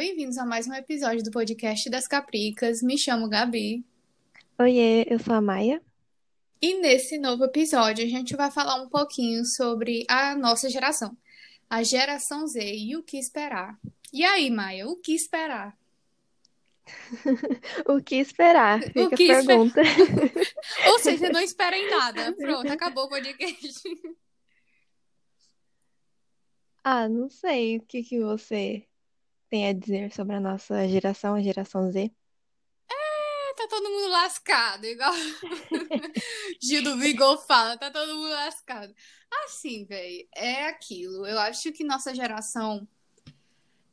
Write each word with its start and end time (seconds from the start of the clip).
bem-vindos 0.00 0.38
a 0.38 0.46
mais 0.46 0.66
um 0.66 0.72
episódio 0.72 1.22
do 1.22 1.30
podcast 1.30 1.90
das 1.90 2.08
Capricas. 2.08 2.80
Me 2.80 2.96
chamo 2.96 3.28
Gabi. 3.28 3.84
Oiê, 4.58 5.04
eu 5.06 5.18
sou 5.18 5.34
a 5.34 5.42
Maia. 5.42 5.82
E 6.58 6.80
nesse 6.80 7.18
novo 7.18 7.44
episódio 7.44 8.02
a 8.02 8.08
gente 8.08 8.34
vai 8.34 8.50
falar 8.50 8.76
um 8.76 8.88
pouquinho 8.88 9.44
sobre 9.44 10.06
a 10.08 10.34
nossa 10.34 10.70
geração, 10.70 11.14
a 11.68 11.82
geração 11.82 12.46
Z 12.46 12.62
e 12.62 12.96
o 12.96 13.02
que 13.02 13.18
esperar. 13.18 13.78
E 14.10 14.24
aí, 14.24 14.48
Maia, 14.48 14.88
o 14.88 14.96
que 14.96 15.12
esperar? 15.12 15.76
o 17.86 18.02
que 18.02 18.16
esperar? 18.16 18.82
Fica 18.82 19.02
o 19.02 19.10
que 19.10 19.30
a 19.30 19.44
pergunta. 19.44 19.82
Ou 20.88 20.98
seja, 20.98 21.28
não 21.28 21.42
esperem 21.42 21.90
nada. 21.90 22.32
Pronto, 22.40 22.72
acabou 22.72 23.04
o 23.04 23.10
podcast. 23.10 23.82
Ah, 26.82 27.06
não 27.06 27.28
sei 27.28 27.76
o 27.76 27.82
que, 27.82 28.02
que 28.02 28.18
você 28.18 28.86
tem 29.50 29.68
a 29.68 29.72
dizer 29.72 30.12
sobre 30.12 30.36
a 30.36 30.40
nossa 30.40 30.88
geração, 30.88 31.34
a 31.34 31.42
geração 31.42 31.90
Z. 31.90 32.10
É, 32.88 33.54
tá 33.54 33.66
todo 33.68 33.90
mundo 33.90 34.08
lascado, 34.08 34.84
igual 34.86 35.12
Gil 36.62 36.84
do 36.84 36.96
Vigor 36.96 37.36
fala, 37.46 37.76
tá 37.76 37.90
todo 37.90 38.14
mundo 38.14 38.30
lascado. 38.30 38.94
Assim, 39.44 39.84
velho, 39.84 40.26
é 40.34 40.66
aquilo. 40.68 41.26
Eu 41.26 41.38
acho 41.40 41.72
que 41.72 41.84
nossa 41.84 42.14
geração, 42.14 42.86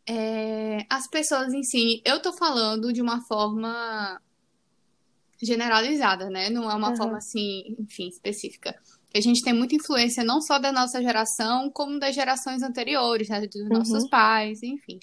é... 0.08 0.86
as 0.90 1.08
pessoas 1.10 1.52
em 1.54 1.64
si, 1.64 2.02
eu 2.06 2.22
tô 2.22 2.32
falando 2.32 2.94
de 2.94 3.02
uma 3.02 3.22
forma 3.26 4.22
generalizada, 5.42 6.30
né? 6.30 6.50
Não 6.50 6.70
é 6.70 6.76
uma 6.76 6.92
uhum. 6.92 6.96
forma 6.96 7.18
assim, 7.18 7.76
enfim, 7.80 8.08
específica 8.08 8.80
a 9.18 9.22
gente 9.22 9.44
tem 9.44 9.54
muita 9.54 9.76
influência 9.76 10.24
não 10.24 10.42
só 10.42 10.60
da 10.60 10.72
nossa 10.72 11.02
geração, 11.02 11.70
como 11.72 12.00
das 12.00 12.14
gerações 12.14 12.62
anteriores, 12.62 13.30
né, 13.30 13.42
dos 13.42 13.70
nossos 13.70 14.04
uhum. 14.04 14.10
pais, 14.10 14.62
enfim. 14.62 15.00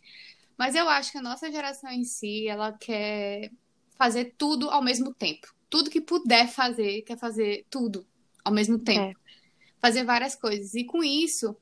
Mas 0.56 0.74
eu 0.74 0.88
acho 0.88 1.12
que 1.12 1.18
a 1.18 1.22
nossa 1.22 1.50
geração 1.50 1.90
em 1.90 2.04
si, 2.04 2.46
ela 2.46 2.72
quer 2.72 3.50
fazer 3.96 4.34
tudo 4.38 4.70
ao 4.70 4.82
mesmo 4.82 5.12
tempo. 5.12 5.52
Tudo 5.68 5.90
que 5.90 6.00
puder 6.00 6.48
fazer, 6.48 7.02
quer 7.02 7.18
fazer 7.18 7.66
tudo 7.68 8.06
ao 8.44 8.52
mesmo 8.52 8.78
tempo. 8.78 9.18
É. 9.18 9.34
Fazer 9.80 10.04
várias 10.04 10.34
coisas. 10.34 10.74
E 10.74 10.84
com 10.84 11.02
isso, 11.02 11.56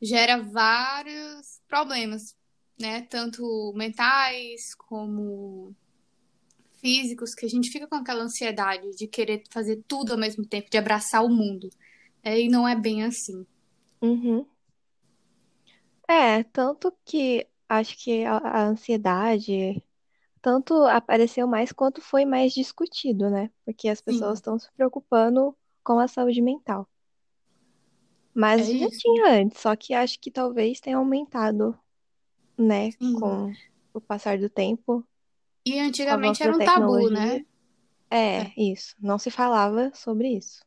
gera 0.00 0.40
vários 0.40 1.60
problemas, 1.66 2.36
né? 2.78 3.02
Tanto 3.02 3.72
mentais 3.74 4.74
como 4.74 5.74
físicos, 6.76 7.34
que 7.34 7.44
a 7.44 7.48
gente 7.48 7.70
fica 7.70 7.86
com 7.86 7.96
aquela 7.96 8.22
ansiedade 8.22 8.90
de 8.96 9.06
querer 9.06 9.42
fazer 9.50 9.82
tudo 9.88 10.12
ao 10.12 10.18
mesmo 10.18 10.46
tempo, 10.46 10.70
de 10.70 10.78
abraçar 10.78 11.24
o 11.24 11.28
mundo. 11.28 11.68
É, 12.22 12.40
e 12.40 12.48
não 12.48 12.66
é 12.66 12.76
bem 12.76 13.04
assim. 13.04 13.46
Uhum. 14.00 14.46
É, 16.08 16.42
tanto 16.44 16.92
que 17.04 17.46
acho 17.68 17.96
que 17.98 18.24
a, 18.24 18.38
a 18.38 18.62
ansiedade 18.68 19.82
tanto 20.42 20.74
apareceu 20.86 21.46
mais 21.46 21.72
quanto 21.72 22.00
foi 22.02 22.24
mais 22.24 22.52
discutido, 22.54 23.30
né? 23.30 23.50
Porque 23.64 23.88
as 23.88 24.00
pessoas 24.00 24.38
estão 24.38 24.58
se 24.58 24.70
preocupando 24.72 25.56
com 25.84 25.98
a 26.00 26.08
saúde 26.08 26.40
mental. 26.42 26.88
Mas 28.34 28.62
É 28.62 28.64
já 28.64 28.86
isso. 28.86 29.00
tinha 29.00 29.32
antes, 29.40 29.60
só 29.60 29.74
que 29.76 29.92
acho 29.94 30.18
que 30.20 30.30
talvez 30.30 30.80
tenha 30.80 30.96
aumentado, 30.96 31.78
né, 32.58 32.90
Sim. 32.92 33.12
com 33.14 33.52
o 33.94 34.00
passar 34.00 34.38
do 34.38 34.50
tempo, 34.50 35.06
E 35.64 35.78
antigamente 35.78 36.42
era 36.42 36.54
um 36.56 36.58
tabu, 36.58 37.10
né? 37.10 37.44
É, 38.10 38.52
isso. 38.56 38.94
Não 39.00 39.18
se 39.18 39.30
falava 39.30 39.92
sobre 39.94 40.28
isso. 40.36 40.64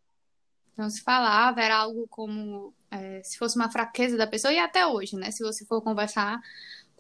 Não 0.78 0.90
se 0.90 1.02
falava, 1.02 1.62
era 1.62 1.76
algo 1.78 2.08
como 2.08 2.74
é, 2.90 3.22
se 3.24 3.38
fosse 3.38 3.56
uma 3.56 3.70
fraqueza 3.72 4.18
da 4.18 4.26
pessoa, 4.26 4.54
e 4.54 4.60
até 4.60 4.86
hoje, 4.88 5.16
né? 5.16 5.32
Se 5.32 5.44
você 5.44 5.66
for 5.66 5.82
conversar 5.82 6.42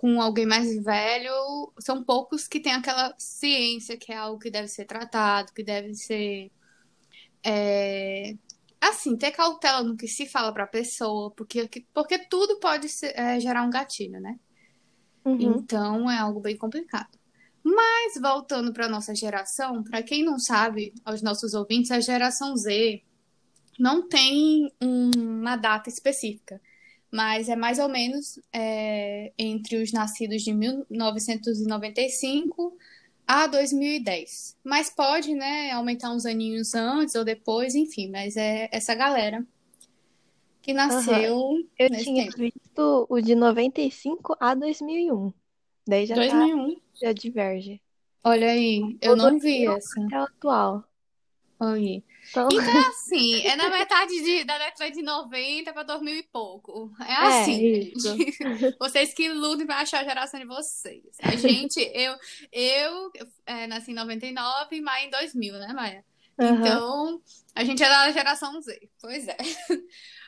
com 0.01 0.19
alguém 0.19 0.47
mais 0.47 0.84
velho, 0.84 1.72
são 1.78 2.03
poucos 2.03 2.47
que 2.47 2.59
têm 2.59 2.73
aquela 2.73 3.13
ciência 3.19 3.95
que 3.95 4.12
é 4.12 4.16
algo 4.17 4.39
que 4.39 4.50
deve 4.50 4.67
ser 4.67 4.85
tratado, 4.85 5.53
que 5.53 5.63
deve 5.63 5.94
ser. 5.94 6.51
é, 7.44 8.35
assim, 8.81 9.16
ter 9.16 9.29
cautela 9.29 9.84
no 9.84 9.95
que 9.95 10.07
se 10.07 10.25
fala 10.25 10.51
para 10.51 10.63
a 10.63 10.67
pessoa, 10.67 11.29
porque, 11.29 11.69
porque 11.94 12.17
tudo 12.17 12.59
pode 12.59 12.90
ser, 12.90 13.13
é, 13.16 13.40
gerar 13.40 13.61
um 13.61 13.69
gatilho, 13.69 14.19
né? 14.19 14.40
Uhum. 15.23 15.40
Então 15.40 16.09
é 16.09 16.17
algo 16.17 16.40
bem 16.40 16.57
complicado. 16.57 17.16
Mas 17.63 18.19
voltando 18.19 18.73
para 18.73 18.90
nossa 18.90 19.13
geração, 19.13 19.84
para 19.84 20.01
quem 20.01 20.25
não 20.25 20.40
sabe, 20.40 20.95
aos 21.06 21.22
nossos 21.22 21.53
ouvintes, 21.53 21.91
a 21.91 22.00
geração 22.00 22.57
Z 22.57 23.03
não 23.78 24.09
tem 24.09 24.72
uma 24.81 25.56
data 25.56 25.90
específica, 25.90 26.59
mas 27.11 27.49
é 27.49 27.55
mais 27.55 27.79
ou 27.79 27.89
menos 27.89 28.39
é, 28.53 29.31
entre 29.38 29.81
os 29.81 29.91
nascidos 29.91 30.41
de 30.44 30.53
1995 30.53 32.77
a 33.27 33.47
2010. 33.47 34.55
Mas 34.63 34.89
pode, 34.89 35.33
né, 35.35 35.72
aumentar 35.72 36.11
uns 36.13 36.25
aninhos 36.25 36.73
antes 36.75 37.16
ou 37.16 37.23
depois, 37.25 37.75
enfim, 37.75 38.09
mas 38.09 38.38
é 38.38 38.69
essa 38.72 38.94
galera 38.95 39.45
que 40.61 40.73
nasceu 40.73 41.66
Eu 41.77 41.89
nesse 41.89 42.03
tinha 42.03 42.05
tempo. 42.05 42.35
visto 42.35 43.05
o 43.09 43.22
de 43.22 43.35
95 43.35 44.35
a 44.39 44.53
2001. 44.55 45.33
Daí 45.88 46.05
já 46.05 46.19
tá, 46.19 46.19
2001. 46.19 46.75
já 47.01 47.11
diverge. 47.13 47.81
Olha 48.23 48.51
aí, 48.51 48.97
eu 49.01 49.13
O 49.13 49.16
não 49.16 49.39
vi 49.39 49.66
2001 49.66 49.78
essa. 49.78 49.95
até 49.95 50.19
o 50.19 50.23
atual. 50.23 50.83
Aí. 51.61 52.03
Então, 52.29 52.47
Então 52.51 52.59
é 52.59 52.88
assim, 52.89 53.41
é 53.45 53.55
na 53.55 53.69
metade 53.69 54.11
de- 54.23 54.44
da 54.44 54.57
década 54.57 54.89
de 54.89 55.01
90 55.03 55.72
para 55.73 55.83
2000 55.83 56.16
e 56.16 56.23
pouco. 56.23 56.91
É 56.99 57.11
é, 57.11 57.16
assim, 57.16 57.91
gente. 57.99 58.38
Vocês 58.79 59.13
que 59.13 59.29
lutem 59.29 59.67
para 59.67 59.77
achar 59.79 59.99
a 60.01 60.03
geração 60.03 60.39
de 60.39 60.45
vocês. 60.47 61.03
A 61.22 61.35
gente, 61.38 61.79
eu, 61.94 62.16
eu 62.51 63.11
é, 63.45 63.67
nasci 63.67 63.91
em 63.91 63.95
99 63.95 64.75
e 64.75 64.81
Maia 64.81 65.05
em 65.05 65.09
2000, 65.11 65.53
né, 65.59 65.73
Maia? 65.73 66.05
Aham. 66.39 66.59
Então, 66.59 67.22
a 67.53 67.63
gente 67.63 67.83
é 67.83 67.89
da 67.89 68.11
geração 68.11 68.59
Z. 68.61 68.89
Pois 68.99 69.28
é. 69.28 69.38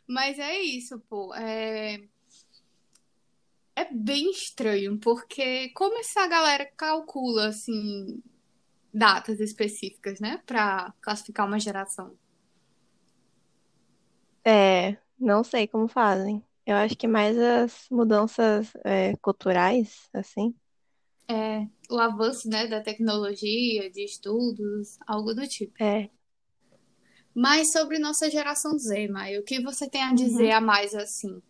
Mas 0.07 0.37
é 0.37 0.59
isso, 0.61 0.99
pô. 1.09 1.33
É, 1.33 1.99
é 3.75 3.85
bem 3.91 4.29
estranho, 4.29 4.99
porque 4.99 5.69
como 5.69 5.97
essa 5.99 6.27
galera 6.27 6.65
calcula, 6.77 7.47
assim, 7.47 8.21
datas 8.93 9.39
específicas, 9.39 10.19
né, 10.19 10.41
para 10.45 10.93
classificar 11.01 11.47
uma 11.47 11.59
geração? 11.59 12.17
É, 14.45 14.97
não 15.17 15.43
sei 15.43 15.67
como 15.67 15.87
fazem. 15.87 16.43
Eu 16.65 16.75
acho 16.77 16.95
que 16.97 17.07
mais 17.07 17.37
as 17.37 17.87
mudanças 17.89 18.71
é, 18.85 19.15
culturais, 19.17 20.09
assim. 20.13 20.55
É, 21.27 21.67
o 21.89 21.99
avanço, 21.99 22.47
né, 22.49 22.65
da 22.67 22.81
tecnologia, 22.81 23.89
de 23.91 24.03
estudos, 24.05 24.97
algo 25.07 25.33
do 25.33 25.45
tipo. 25.47 25.73
É. 25.79 26.09
Mas 27.35 27.71
sobre 27.71 27.99
nossa 27.99 28.29
geração 28.29 28.77
Z, 28.77 29.07
Maia, 29.07 29.39
o 29.39 29.43
que 29.43 29.61
você 29.61 29.87
tem 29.89 30.01
a 30.03 30.13
Uhum. 30.13 30.15
dizer 30.15 30.51
a 30.51 30.61
mais 30.61 30.93
assim? 30.95 31.41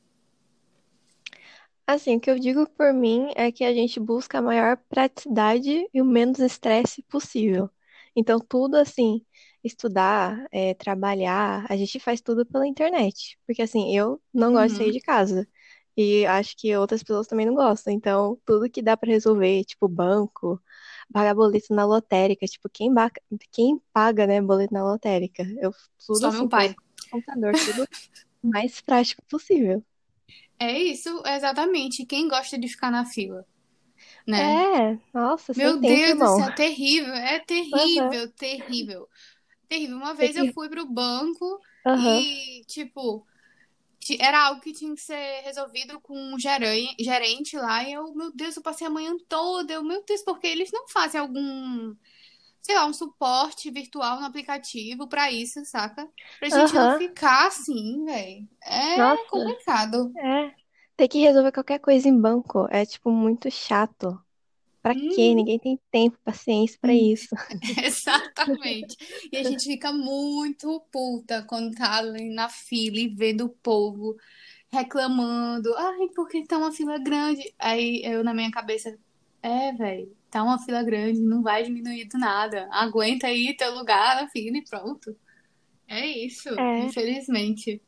Assim, 1.85 2.16
o 2.17 2.19
que 2.19 2.29
eu 2.31 2.39
digo 2.39 2.67
por 2.71 2.94
mim 2.94 3.31
é 3.35 3.51
que 3.51 3.63
a 3.63 3.73
gente 3.73 3.99
busca 3.99 4.39
a 4.39 4.41
maior 4.41 4.77
praticidade 4.89 5.88
e 5.94 6.01
o 6.01 6.05
menos 6.05 6.39
estresse 6.39 7.03
possível. 7.03 7.69
Então, 8.16 8.39
tudo 8.39 8.75
assim, 8.77 9.25
estudar, 9.63 10.47
é, 10.51 10.73
trabalhar, 10.75 11.66
a 11.69 11.75
gente 11.75 11.99
faz 11.99 12.21
tudo 12.21 12.45
pela 12.45 12.66
internet. 12.67 13.38
Porque 13.45 13.61
assim, 13.61 13.95
eu 13.95 14.21
não 14.33 14.53
gosto 14.53 14.69
de 14.71 14.77
sair 14.77 14.91
Uhum. 14.91 14.94
de 14.94 15.01
casa. 15.01 15.47
E 15.97 16.25
acho 16.25 16.55
que 16.57 16.75
outras 16.75 17.03
pessoas 17.03 17.27
também 17.27 17.45
não 17.45 17.53
gostam. 17.55 17.94
Então, 17.94 18.39
tudo 18.45 18.69
que 18.69 18.81
dá 18.81 18.95
pra 18.97 19.09
resolver, 19.09 19.63
tipo 19.65 19.88
banco, 19.88 20.61
pagar 21.11 21.35
boleto 21.35 21.73
na 21.75 21.85
lotérica, 21.85 22.45
tipo, 22.47 22.69
quem, 22.69 22.94
ba- 22.94 23.11
quem 23.51 23.79
paga, 23.91 24.25
né, 24.25 24.41
boleto 24.41 24.74
na 24.74 24.83
lotérica? 24.83 25.44
Eu, 25.59 25.71
tudo 26.07 26.25
Só 26.25 26.27
assim, 26.27 26.47
meu 26.47 26.47
pelo 26.47 26.65
pai. 26.65 26.75
computador, 27.09 27.56
tudo 27.63 27.83
o 28.44 28.47
mais 28.50 28.81
prático 28.81 29.24
possível. 29.29 29.83
É 30.60 30.78
isso, 30.80 31.22
exatamente. 31.25 32.06
Quem 32.06 32.28
gosta 32.28 32.58
de 32.58 32.68
ficar 32.68 32.92
na 32.92 33.06
fila, 33.06 33.46
né? 34.28 34.62
É, 34.64 35.00
nossa, 35.14 35.54
Meu 35.56 35.78
tempo, 35.80 35.84
Deus 35.84 36.18
do 36.18 36.28
irmão. 36.28 36.44
céu, 36.44 36.54
terrível. 36.54 37.14
É 37.14 37.40
terrível, 37.40 38.31
terrível. 38.34 39.10
Terrível. 39.70 39.98
Uma 39.98 40.14
vez 40.16 40.36
eu 40.38 40.48
fui 40.48 40.70
pro 40.70 40.86
banco 40.88 41.60
Aham, 41.86 42.28
e, 42.31 42.64
tipo, 42.68 43.28
ti- 44.00 44.18
era 44.22 44.46
algo 44.48 44.62
que 44.62 44.74
tinha 44.74 44.96
que 44.96 45.02
ser 45.02 45.42
resolvido 45.44 46.00
com 46.02 46.18
um 46.18 46.40
geren- 46.40 46.96
gerente 47.00 47.58
lá. 47.58 47.84
E 47.84 47.94
eu, 47.94 48.14
meu 48.16 48.31
Deus, 48.34 48.58
eu 48.58 48.64
passei 48.64 48.88
a 48.88 48.90
manhã 48.90 49.16
toda. 49.30 49.74
Eu, 49.74 49.84
meu 49.84 50.04
Deus, 50.06 50.22
porque 50.24 50.48
eles 50.48 50.72
não 50.72 50.88
fazem 50.90 51.22
algum, 51.22 51.96
sei 52.63 52.75
lá, 52.75 52.88
um 52.88 52.94
suporte 52.94 53.71
virtual 53.71 54.19
no 54.21 54.27
aplicativo 54.27 55.07
pra 55.10 55.31
isso, 55.31 55.65
saca? 55.65 56.10
Pra 56.39 56.50
gente 56.50 56.77
não 56.77 56.89
aham. 56.89 56.98
ficar 56.98 57.48
assim, 57.48 58.06
velho. 58.06 58.50
É 58.63 58.88
Nossa, 58.95 59.24
complicado. 59.30 60.18
é. 60.18 60.56
Ter 60.98 61.07
que 61.07 61.19
resolver 61.19 61.51
qualquer 61.51 61.80
coisa 61.80 62.07
em 62.07 62.19
banco 62.19 62.68
é, 62.71 62.86
tipo, 62.86 63.12
muito 63.12 63.50
chato. 63.51 64.19
Pra 64.81 64.95
quê? 64.95 65.33
Hum, 65.33 65.36
Ninguém 65.36 65.60
tem 65.60 65.80
tempo, 65.92 66.18
paciência 66.24 66.80
pra 66.81 66.94
hum. 66.94 66.95
isso. 66.95 67.36
Exatamente. 67.83 68.98
E 69.31 69.38
a 69.38 69.44
gente 69.44 69.65
fica 69.65 69.92
muito 69.92 70.80
puta 70.92 71.44
quando 71.44 71.75
tá 71.75 71.98
ali 71.98 72.30
na 72.33 72.50
fila 72.50 72.98
e 73.00 73.07
vendo 73.10 73.45
o 73.45 73.50
povo 73.50 74.15
reclamando. 74.71 75.75
Ai, 75.77 76.10
porque 76.15 76.45
tá 76.48 76.57
uma 76.57 76.71
fila 76.74 77.00
grande. 77.00 77.54
Aí 77.60 78.01
eu, 78.06 78.24
na 78.24 78.33
minha 78.33 78.51
cabeça, 78.51 78.98
É, 79.42 79.71
velho. 79.74 80.15
Tá 80.33 80.44
uma 80.44 80.59
fila 80.59 80.83
grande, 80.83 81.21
não 81.21 81.44
vai 81.44 81.63
diminuir 81.63 82.06
do 82.07 82.18
nada. 82.18 82.68
Aguenta 82.71 83.27
aí 83.27 83.56
teu 83.57 83.74
lugar 83.75 84.21
na 84.21 84.30
fila 84.30 84.57
e 84.57 84.63
pronto. 84.65 85.15
É 85.88 86.06
isso, 86.07 86.50
É. 86.57 86.63
infelizmente. 86.77 87.81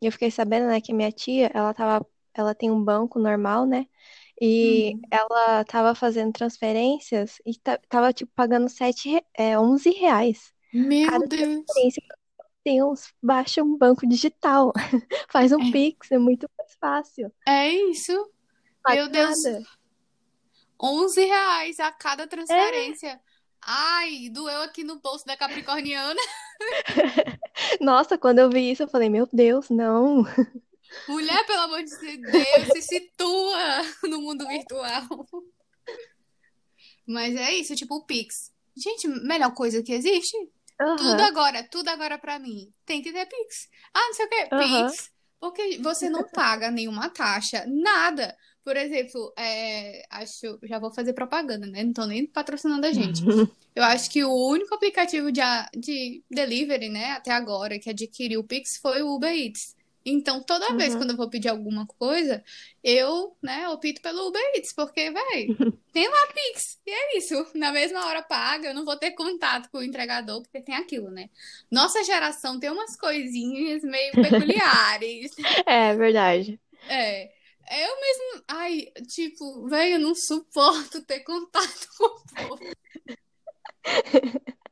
Eu 0.00 0.12
fiquei 0.12 0.30
sabendo, 0.30 0.66
né, 0.68 0.80
que 0.80 0.92
minha 0.92 1.10
tia, 1.12 1.50
ela 1.54 1.72
tava, 1.74 2.06
ela 2.34 2.54
tem 2.54 2.70
um 2.70 2.82
banco 2.82 3.18
normal, 3.18 3.66
né? 3.66 3.86
E 4.40 4.96
Uhum. 4.96 5.02
ela 5.10 5.64
tava 5.64 5.94
fazendo 5.94 6.32
transferências 6.32 7.38
e 7.46 7.58
ta- 7.58 7.78
tava, 7.88 8.12
tipo, 8.12 8.32
pagando 8.34 8.68
sete, 8.68 9.08
re- 9.10 9.24
é, 9.34 9.58
11 9.58 9.90
reais. 9.90 10.52
Meu 10.70 11.08
Cada 11.08 11.26
Deus. 11.26 11.90
Deus, 12.64 13.12
baixa 13.22 13.62
um 13.62 13.76
banco 13.76 14.06
digital. 14.06 14.72
Faz 15.30 15.52
um 15.52 15.60
É, 15.60 15.64
Pix, 15.64 16.10
é 16.12 16.18
muito 16.18 16.48
mais 16.58 16.74
fácil. 16.80 17.32
é 17.46 17.68
isso. 17.90 18.31
Meu 18.88 19.08
Deus, 19.08 19.42
nada. 19.42 19.62
11 20.80 21.24
reais 21.24 21.78
a 21.78 21.92
cada 21.92 22.24
É, 22.24 22.26
transferência. 22.26 23.20
Ai, 23.64 24.28
doeu 24.30 24.62
aqui 24.62 24.82
no 24.82 24.98
bolso 25.00 25.24
da 25.24 25.36
Capricorniana. 25.36 26.20
nossa, 27.80 28.18
quando 28.18 28.40
eu 28.40 28.50
vi 28.50 28.72
isso, 28.72 28.82
eu 28.82 28.88
falei, 28.88 29.08
meu 29.08 29.28
Deus, 29.32 29.70
não. 29.70 30.24
Mulher, 31.06 31.46
pelo 31.46 31.60
amor 31.62 31.82
de 31.84 32.16
Deus, 32.16 32.68
se 32.72 32.82
situa 32.82 33.56
no 34.04 34.20
mundo 34.20 34.46
virtual. 34.48 35.06
Mas 37.06 37.36
é 37.36 37.52
isso, 37.54 37.76
tipo 37.76 37.96
o 37.96 38.04
Pix. 38.04 38.52
Gente, 38.76 39.06
melhor 39.06 39.52
coisa 39.54 39.82
que 39.82 39.92
existe. 39.92 40.36
Tudo 40.78 41.20
Aham, 41.20 41.26
agora, 41.26 41.62
tudo 41.68 41.88
agora 41.88 42.18
pra 42.18 42.38
mim. 42.38 42.72
Tem 42.84 43.00
que 43.00 43.12
ter 43.12 43.26
Pix. 43.26 43.68
Ah, 43.94 44.06
não 44.06 44.14
sei 44.14 44.26
o 44.26 44.28
quê. 44.28 44.48
aham. 44.52 44.86
Pix. 44.88 45.12
Porque 45.40 45.78
você 45.78 46.08
não 46.08 46.24
paga 46.30 46.70
nenhuma 46.70 47.08
taxa, 47.10 47.64
nada. 47.66 48.36
Por 48.64 48.76
exemplo, 48.76 49.32
é, 49.36 50.04
acho, 50.10 50.58
já 50.64 50.78
vou 50.78 50.92
fazer 50.92 51.12
propaganda, 51.14 51.66
né? 51.66 51.82
Não 51.84 51.92
tô 51.92 52.06
nem 52.06 52.26
patrocinando 52.26 52.86
a 52.86 52.92
gente. 52.92 53.24
Eu 53.74 53.82
acho 53.84 54.10
que 54.10 54.22
o 54.24 54.30
único 54.48 54.74
aplicativo 54.74 55.32
de, 55.32 55.40
de 55.76 56.22
delivery, 56.30 56.88
né, 56.90 57.12
até 57.12 57.30
agora, 57.30 57.78
que 57.78 57.88
adquiriu 57.90 58.40
o 58.40 58.44
Pix 58.44 58.76
foi 58.78 59.02
o 59.02 59.14
Uber 59.14 59.32
Eats. 59.34 59.74
Então, 60.04 60.42
toda 60.42 60.76
vez 60.76 60.94
Uhum. 60.94 60.98
quando 60.98 61.10
eu 61.10 61.16
vou 61.16 61.30
pedir 61.30 61.48
alguma 61.48 61.86
coisa, 61.86 62.44
eu, 62.82 63.36
né, 63.42 63.68
opto 63.68 64.00
pelo 64.02 64.28
Uber 64.28 64.42
Eats, 64.56 64.72
porque, 64.74 65.10
véi, 65.10 65.54
tem 65.92 66.08
lá 66.08 66.26
Pix. 66.34 66.80
E 66.86 66.90
é 66.90 67.18
isso. 67.18 67.34
Na 67.54 67.72
mesma 67.72 68.04
hora 68.06 68.22
paga, 68.22 68.68
eu 68.68 68.74
não 68.74 68.84
vou 68.84 68.96
ter 68.98 69.12
contato 69.12 69.70
com 69.70 69.78
o 69.78 69.82
entregador, 69.82 70.42
porque 70.42 70.60
tem 70.60 70.74
aquilo, 70.74 71.10
né? 71.10 71.30
Nossa 71.70 72.02
geração 72.04 72.58
tem 72.60 72.70
umas 72.70 72.96
coisinhas 72.96 73.82
meio 73.82 74.18
peculiares. 74.18 75.30
É 75.66 75.94
verdade. 75.96 76.60
É. 76.88 77.32
Eu 77.70 78.00
mesmo, 78.00 78.44
ai, 78.48 78.86
tipo, 79.06 79.66
velho, 79.68 79.94
eu 79.94 80.00
não 80.00 80.14
suporto 80.14 81.04
ter 81.04 81.20
contato 81.20 81.88
com 81.96 82.04
o 82.04 82.48
povo. 82.48 82.62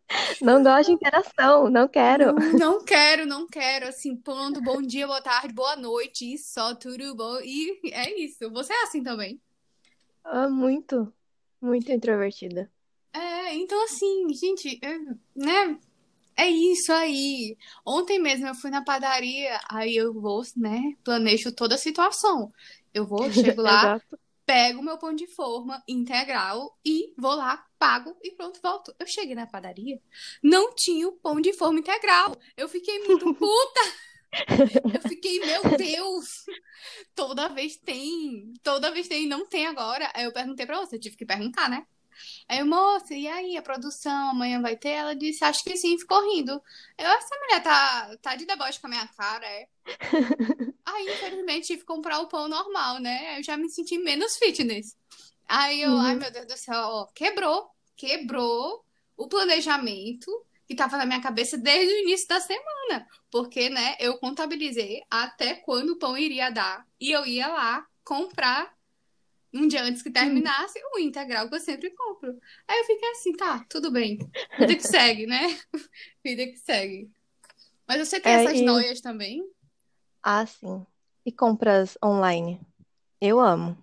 Não 0.42 0.62
gosto 0.62 0.88
de 0.88 0.94
interação, 0.94 1.70
não 1.70 1.86
quero. 1.86 2.32
Não, 2.34 2.58
não 2.58 2.84
quero, 2.84 3.26
não 3.26 3.46
quero, 3.46 3.86
assim, 3.86 4.16
pronto, 4.16 4.60
bom 4.60 4.82
dia, 4.82 5.06
boa 5.06 5.20
tarde, 5.20 5.54
boa 5.54 5.76
noite, 5.76 6.36
só 6.36 6.74
tudo 6.74 7.14
bom, 7.14 7.38
e 7.40 7.80
é 7.92 8.20
isso. 8.20 8.50
Você 8.50 8.72
é 8.72 8.82
assim 8.82 9.02
também? 9.04 9.40
Ah, 10.24 10.48
muito, 10.48 11.12
muito 11.60 11.92
introvertida. 11.92 12.70
É, 13.12 13.54
então 13.54 13.82
assim, 13.84 14.32
gente, 14.34 14.78
é, 14.82 14.98
né? 15.36 15.78
É 16.40 16.48
isso 16.48 16.90
aí. 16.90 17.54
Ontem 17.84 18.18
mesmo 18.18 18.46
eu 18.46 18.54
fui 18.54 18.70
na 18.70 18.82
padaria, 18.82 19.60
aí 19.68 19.94
eu 19.94 20.10
vou, 20.18 20.42
né? 20.56 20.80
Planejo 21.04 21.52
toda 21.52 21.74
a 21.74 21.78
situação. 21.78 22.50
Eu 22.94 23.06
vou, 23.06 23.28
chego 23.30 23.60
lá, 23.60 24.00
pego 24.46 24.82
meu 24.82 24.96
pão 24.96 25.12
de 25.12 25.26
forma 25.26 25.82
integral 25.86 26.78
e 26.82 27.12
vou 27.18 27.34
lá, 27.34 27.62
pago 27.78 28.16
e 28.22 28.30
pronto, 28.30 28.58
volto. 28.62 28.94
Eu 28.98 29.06
cheguei 29.06 29.34
na 29.34 29.46
padaria, 29.46 30.00
não 30.42 30.74
tinha 30.74 31.06
o 31.08 31.12
pão 31.12 31.42
de 31.42 31.52
forma 31.52 31.78
integral. 31.78 32.34
Eu 32.56 32.70
fiquei 32.70 33.00
muito 33.00 33.32
puta. 33.36 33.80
Eu 34.94 35.02
fiquei, 35.10 35.40
meu 35.40 35.76
Deus, 35.76 36.46
toda 37.14 37.48
vez 37.48 37.76
tem, 37.76 38.54
toda 38.62 38.90
vez 38.90 39.06
tem, 39.08 39.26
não 39.26 39.46
tem 39.46 39.66
agora. 39.66 40.10
Aí 40.14 40.24
eu 40.24 40.32
perguntei 40.32 40.64
pra 40.64 40.78
você, 40.80 40.96
eu 40.96 41.00
tive 41.00 41.18
que 41.18 41.26
perguntar, 41.26 41.68
né? 41.68 41.84
Aí, 42.48 42.58
eu, 42.60 42.66
moça, 42.66 43.14
e 43.14 43.26
aí, 43.28 43.56
a 43.56 43.62
produção 43.62 44.30
amanhã 44.30 44.60
vai 44.60 44.76
ter? 44.76 44.90
Ela 44.90 45.14
disse, 45.14 45.44
acho 45.44 45.62
que 45.64 45.76
sim, 45.76 45.98
ficou 45.98 46.22
rindo. 46.30 46.52
Eu, 46.98 47.06
essa 47.10 47.36
mulher 47.38 47.62
tá, 47.62 48.16
tá 48.22 48.36
de 48.36 48.46
deboche 48.46 48.80
com 48.80 48.86
a 48.86 48.90
minha 48.90 49.08
cara, 49.08 49.46
é? 49.46 49.68
Aí, 50.84 51.12
infelizmente, 51.12 51.66
tive 51.68 51.80
que 51.80 51.86
comprar 51.86 52.20
o 52.20 52.28
pão 52.28 52.48
normal, 52.48 52.98
né? 53.00 53.38
Eu 53.38 53.42
já 53.42 53.56
me 53.56 53.68
senti 53.70 53.98
menos 53.98 54.36
fitness. 54.36 54.96
Aí 55.48 55.82
eu, 55.82 55.96
ai 55.98 56.14
Uhum. 56.14 56.18
meu 56.18 56.30
Deus 56.30 56.46
do 56.46 56.56
céu, 56.56 56.76
ó, 56.76 57.06
quebrou, 57.14 57.70
quebrou 57.96 58.84
o 59.16 59.28
planejamento 59.28 60.30
que 60.66 60.74
tava 60.76 60.96
na 60.96 61.06
minha 61.06 61.20
cabeça 61.20 61.58
desde 61.58 61.92
o 61.92 61.98
início 62.02 62.28
da 62.28 62.40
semana. 62.40 63.06
Porque, 63.30 63.68
né, 63.68 63.96
eu 64.00 64.18
contabilizei 64.18 65.02
até 65.10 65.54
quando 65.56 65.90
o 65.90 65.98
pão 65.98 66.16
iria 66.16 66.50
dar. 66.50 66.86
E 67.00 67.10
eu 67.10 67.26
ia 67.26 67.48
lá 67.48 67.86
comprar 68.04 68.72
um 69.54 69.66
dia 69.68 69.82
antes 69.82 70.02
que 70.02 70.10
terminasse 70.10 70.78
o 70.94 70.98
integral 70.98 71.48
que 71.48 71.56
eu 71.56 71.60
sempre 71.60 71.90
compro. 71.90 72.38
Aí 72.68 72.78
eu 72.80 72.84
fiquei 72.84 73.08
assim, 73.10 73.32
tá, 73.36 73.64
tudo 73.68 73.90
bem. 73.92 74.18
Vida 74.58 74.76
que 74.76 74.82
segue, 74.84 75.26
né? 75.26 75.38
Vida 76.24 76.46
que 76.46 76.56
segue. 76.58 77.10
Mas 77.88 78.08
você 78.08 78.20
tem 78.20 78.32
É, 78.32 78.34
essas 78.34 78.60
e 78.60 78.62
noias 78.62 79.00
também? 79.00 79.42
ah, 80.22 80.46
sim. 80.46 80.86
E 81.26 81.32
compras 81.32 81.98
online? 82.02 82.58
Eu 83.20 83.40
amo. 83.40 83.76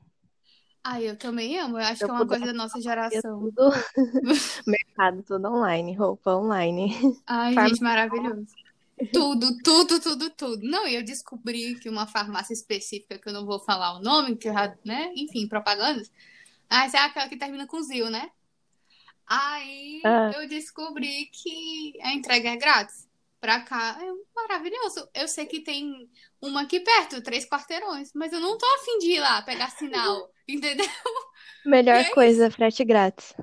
Ah, 0.83 1.01
eu 1.01 1.17
também 1.17 1.57
amo. 1.59 1.77
Eu 1.77 1.83
acho 1.85 2.03
Se 2.03 2.05
que 2.05 2.09
eu 2.09 2.11
é 2.11 2.13
uma 2.13 2.25
coisa 2.27 2.45
da 2.47 2.53
nossa 2.53 2.81
eu 2.85 2.93
faria 2.95 3.21
geração. 3.21 3.39
tudo, 3.39 3.71
mercado 4.65 5.23
tudo 5.23 5.47
online, 5.49 5.95
roupa 5.95 6.35
online, 6.35 6.89
Ai, 7.25 7.55
farmácia. 7.55 7.77
gente, 7.77 7.81
maravilhoso. 7.83 8.57
Tudo, 9.11 9.55
tudo, 9.63 9.99
tudo, 9.99 10.29
tudo. 10.31 10.67
Não, 10.67 10.87
e 10.87 10.95
eu 10.95 11.03
descobri 11.03 11.75
que 11.79 11.87
uma 11.87 12.07
farmácia 12.07 12.53
específica, 12.53 13.19
que 13.19 13.29
eu 13.29 13.33
não 13.33 13.45
vou 13.45 13.59
falar 13.59 13.93
o 13.97 14.01
nome, 14.01 14.35
que 14.35 14.49
eu 14.49 14.53
já, 14.53 14.75
né? 14.83 15.11
Enfim, 15.15 15.47
propagandas. 15.47 16.11
Ah, 16.69 16.85
essa 16.85 16.97
é 16.97 17.01
aquela 17.01 17.29
que 17.29 17.37
termina 17.37 17.67
com 17.67 17.81
Zil, 17.81 18.09
né? 18.09 18.31
Aí 19.27 20.01
Ah, 20.03 20.31
eu 20.35 20.47
descobri 20.47 21.27
que 21.27 21.93
a 22.01 22.13
entrega 22.13 22.49
é 22.49 22.55
grátis. 22.57 23.07
Pra 23.39 23.61
cá 23.61 23.99
é 24.01 24.11
maravilhoso. 24.35 25.07
Eu 25.13 25.27
sei 25.27 25.45
que 25.45 25.61
tem 25.61 26.09
uma 26.41 26.61
aqui 26.63 26.79
perto, 26.79 27.21
três 27.21 27.47
quarteirões, 27.47 28.11
mas 28.15 28.33
eu 28.33 28.39
não 28.39 28.57
tô 28.57 28.65
afim 28.79 28.97
de 28.97 29.11
ir 29.11 29.19
lá 29.19 29.41
pegar 29.43 29.69
sinal, 29.69 30.31
entendeu? 30.47 30.87
Melhor 31.63 31.97
é 31.97 32.05
coisa, 32.05 32.49
frete 32.49 32.83
grátis. 32.83 33.35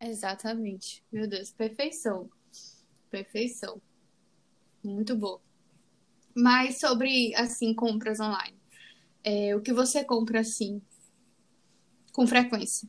Exatamente. 0.00 1.02
Meu 1.10 1.26
Deus, 1.26 1.50
perfeição. 1.50 2.28
Perfeição. 3.10 3.80
Muito 4.82 5.16
bom. 5.16 5.40
Mas 6.36 6.80
sobre, 6.80 7.34
assim, 7.36 7.74
compras 7.74 8.20
online. 8.20 8.56
É, 9.24 9.56
o 9.56 9.62
que 9.62 9.72
você 9.72 10.04
compra, 10.04 10.40
assim, 10.40 10.82
com 12.12 12.26
frequência? 12.26 12.86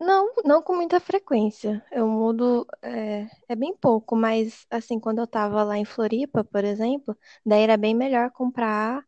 Não, 0.00 0.32
não 0.44 0.62
com 0.62 0.74
muita 0.74 1.00
frequência. 1.00 1.84
Eu 1.90 2.06
mudo, 2.08 2.66
é, 2.82 3.26
é 3.48 3.54
bem 3.56 3.74
pouco, 3.76 4.16
mas 4.16 4.66
assim, 4.70 4.98
quando 4.98 5.20
eu 5.20 5.26
tava 5.26 5.62
lá 5.62 5.78
em 5.78 5.84
Floripa, 5.84 6.44
por 6.44 6.64
exemplo, 6.64 7.16
daí 7.46 7.62
era 7.62 7.76
bem 7.76 7.94
melhor 7.94 8.30
comprar, 8.32 9.04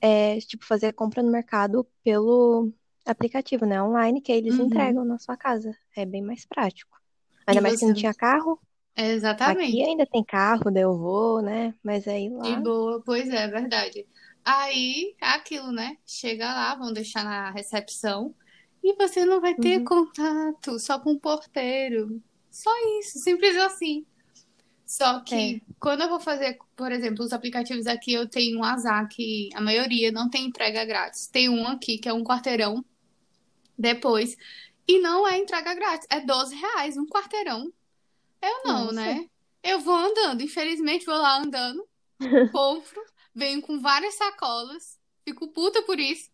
é, 0.00 0.38
tipo, 0.40 0.64
fazer 0.66 0.92
compra 0.94 1.22
no 1.22 1.30
mercado 1.32 1.86
pelo 2.04 2.72
aplicativo, 3.06 3.66
né, 3.66 3.82
online, 3.82 4.20
que 4.20 4.32
aí 4.32 4.38
eles 4.38 4.58
Uhum. 4.58 4.66
entregam 4.66 5.04
na 5.04 5.18
sua 5.18 5.36
casa. 5.36 5.76
É 5.96 6.06
bem 6.06 6.22
mais 6.22 6.46
prático. 6.46 6.98
E 7.50 7.56
Ainda 7.56 7.62
mais 7.62 7.76
que 7.76 7.84
você. 7.84 7.86
não 7.86 7.94
tinha 7.94 8.14
carro. 8.14 8.60
Aqui 8.96 9.12
Exatamente. 9.12 9.82
ainda 9.82 10.06
tem 10.06 10.24
carro, 10.24 10.70
daí 10.70 10.82
eu 10.82 10.96
vou, 10.98 11.42
né? 11.42 11.74
Mas 11.82 12.06
aí 12.08 12.28
De 12.40 12.54
lá. 12.54 12.56
boa, 12.56 13.02
pois 13.04 13.28
é, 13.28 13.44
é 13.44 13.48
verdade. 13.48 14.06
Aí, 14.44 15.14
é 15.20 15.26
aquilo, 15.28 15.72
né? 15.72 15.96
Chega 16.06 16.46
lá, 16.46 16.74
vão 16.74 16.92
deixar 16.92 17.24
na 17.24 17.50
recepção 17.50 18.34
e 18.82 18.94
você 18.96 19.24
não 19.24 19.40
vai 19.40 19.54
ter 19.54 19.78
Uhum. 19.78 19.84
contato 19.84 20.78
só 20.78 20.98
com 21.00 21.12
o 21.12 21.20
porteiro. 21.20 22.22
Só 22.50 22.70
isso, 23.00 23.18
simples 23.18 23.56
assim. 23.56 24.06
Só 24.86 25.24
É. 25.30 25.58
que 25.58 25.62
quando 25.80 26.02
eu 26.02 26.08
vou 26.08 26.20
fazer, 26.20 26.58
por 26.76 26.92
exemplo, 26.92 27.24
os 27.24 27.32
aplicativos 27.32 27.86
aqui, 27.86 28.12
eu 28.12 28.28
tenho 28.28 28.58
um 28.60 28.64
azar 28.64 29.08
que 29.08 29.48
a 29.54 29.60
maioria 29.60 30.12
não 30.12 30.30
tem 30.30 30.46
entrega 30.46 30.84
grátis. 30.84 31.26
Tem 31.28 31.48
um 31.48 31.66
aqui 31.66 31.98
que 31.98 32.08
é 32.08 32.12
um 32.12 32.24
quarteirão 32.24 32.84
depois 33.78 34.36
e 34.86 35.00
não 35.00 35.26
é 35.26 35.38
entrega 35.38 35.74
grátis, 35.74 36.06
é 36.10 36.20
12 36.20 36.54
reais, 36.54 36.96
um 36.96 37.06
quarteirão. 37.06 37.72
Eu 38.44 38.64
não, 38.64 38.84
Nossa. 38.86 38.92
né? 38.94 39.28
Eu 39.62 39.80
vou 39.80 39.94
andando, 39.94 40.42
infelizmente 40.42 41.06
vou 41.06 41.16
lá 41.16 41.38
andando, 41.38 41.86
compro, 42.52 43.02
venho 43.34 43.62
com 43.62 43.80
várias 43.80 44.14
sacolas, 44.14 44.98
fico 45.24 45.48
puta 45.48 45.82
por 45.82 45.98
isso, 45.98 46.30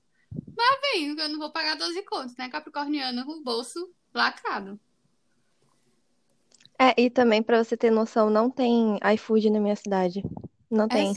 mas 0.56 0.80
venho, 0.92 1.18
eu 1.18 1.28
não 1.28 1.38
vou 1.38 1.52
pagar 1.52 1.76
12 1.76 2.02
contos, 2.02 2.36
né? 2.36 2.48
Capricorniana 2.48 3.24
com 3.24 3.32
o 3.32 3.42
bolso 3.42 3.92
lacrado. 4.12 4.78
É, 6.78 6.94
e 6.96 7.10
também 7.10 7.42
pra 7.42 7.62
você 7.62 7.76
ter 7.76 7.90
noção, 7.90 8.30
não 8.30 8.50
tem 8.50 8.98
iFood 9.14 9.50
na 9.50 9.60
minha 9.60 9.76
cidade. 9.76 10.22
Não 10.70 10.86
É, 10.86 10.88
tem. 10.88 11.12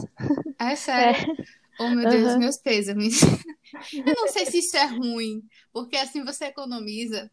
é 0.59 0.65
É. 0.73 0.75
sério. 0.75 1.37
Oh, 1.79 1.89
meu 1.89 2.07
Deus, 2.07 2.35
meus 2.37 2.57
pêsames. 2.57 3.19
Eu 3.93 4.13
não 4.15 4.27
sei 4.27 4.45
se 4.45 4.59
isso 4.59 4.77
é 4.77 4.85
ruim, 4.85 5.41
porque 5.71 5.97
assim 5.97 6.23
você 6.23 6.45
economiza. 6.45 7.31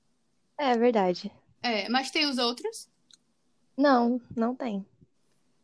É 0.57 0.77
verdade. 0.79 1.31
É, 1.63 1.89
mas 1.89 2.11
tem 2.11 2.27
os 2.27 2.39
outros? 2.39 2.90
Não, 3.77 4.21
não 4.37 4.55
tem. 4.55 4.85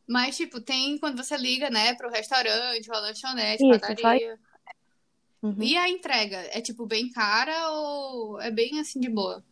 Mas, 0.08 0.36
tipo, 0.36 0.60
tem 0.60 0.98
quando 0.98 1.16
você 1.22 1.36
liga, 1.36 1.68
né, 1.68 1.94
pro 1.94 2.10
restaurante, 2.10 2.90
ou 2.90 3.00
lanchonete, 3.00 3.64
Isso, 3.64 3.80
padaria. 3.80 4.38
Uhum. 5.42 5.62
E 5.62 5.76
a 5.76 5.88
entrega? 5.88 6.38
É, 6.52 6.60
tipo, 6.60 6.86
bem 6.86 7.10
cara 7.10 7.70
ou 7.72 8.40
é 8.40 8.50
bem 8.50 8.78
assim 8.80 9.00
de 9.00 9.08
boa? 9.08 9.44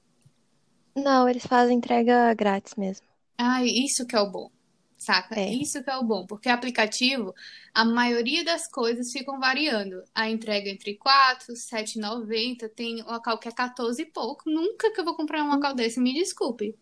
Não, 0.94 1.28
eles 1.28 1.46
fazem 1.46 1.76
entrega 1.76 2.32
grátis 2.34 2.74
mesmo. 2.76 3.06
Ah, 3.38 3.64
isso 3.64 4.06
que 4.06 4.14
é 4.16 4.20
o 4.20 4.30
bom. 4.30 4.50
Saca? 4.96 5.38
É. 5.38 5.52
Isso 5.52 5.82
que 5.82 5.90
é 5.90 5.96
o 5.96 6.04
bom. 6.04 6.24
Porque 6.26 6.48
aplicativo, 6.48 7.34
a 7.74 7.84
maioria 7.84 8.44
das 8.44 8.66
coisas 8.70 9.12
ficam 9.12 9.38
variando. 9.38 10.02
A 10.14 10.30
entrega 10.30 10.70
entre 10.70 10.96
4, 10.96 11.54
7,90, 11.54 12.68
tem 12.68 13.02
local 13.02 13.38
que 13.38 13.48
é 13.48 13.52
14 13.52 14.00
e 14.02 14.06
pouco. 14.06 14.48
Nunca 14.48 14.92
que 14.92 15.00
eu 15.00 15.04
vou 15.04 15.14
comprar 15.16 15.42
um 15.44 15.50
local 15.50 15.74
desse, 15.74 16.00
me 16.00 16.14
desculpe. 16.14 16.74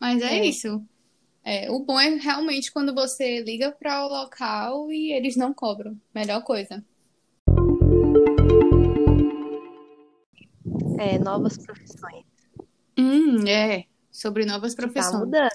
Mas 0.00 0.20
é, 0.22 0.40
É. 0.40 0.44
isso. 0.44 0.84
É, 1.44 1.70
o 1.70 1.78
bom 1.80 2.00
é 2.00 2.08
realmente 2.08 2.72
quando 2.72 2.94
você 2.94 3.42
liga 3.42 3.70
para 3.70 4.06
o 4.06 4.08
local 4.08 4.90
e 4.90 5.12
eles 5.12 5.36
não 5.36 5.52
cobram. 5.52 5.94
Melhor 6.14 6.42
coisa. 6.42 6.82
É, 10.98 11.18
novas 11.18 11.58
profissões. 11.58 12.24
Hum, 12.96 13.46
é. 13.46 13.84
Sobre 14.10 14.46
novas 14.46 14.74
tá 14.74 14.82
profissões. 14.82 15.18
mudando. 15.24 15.50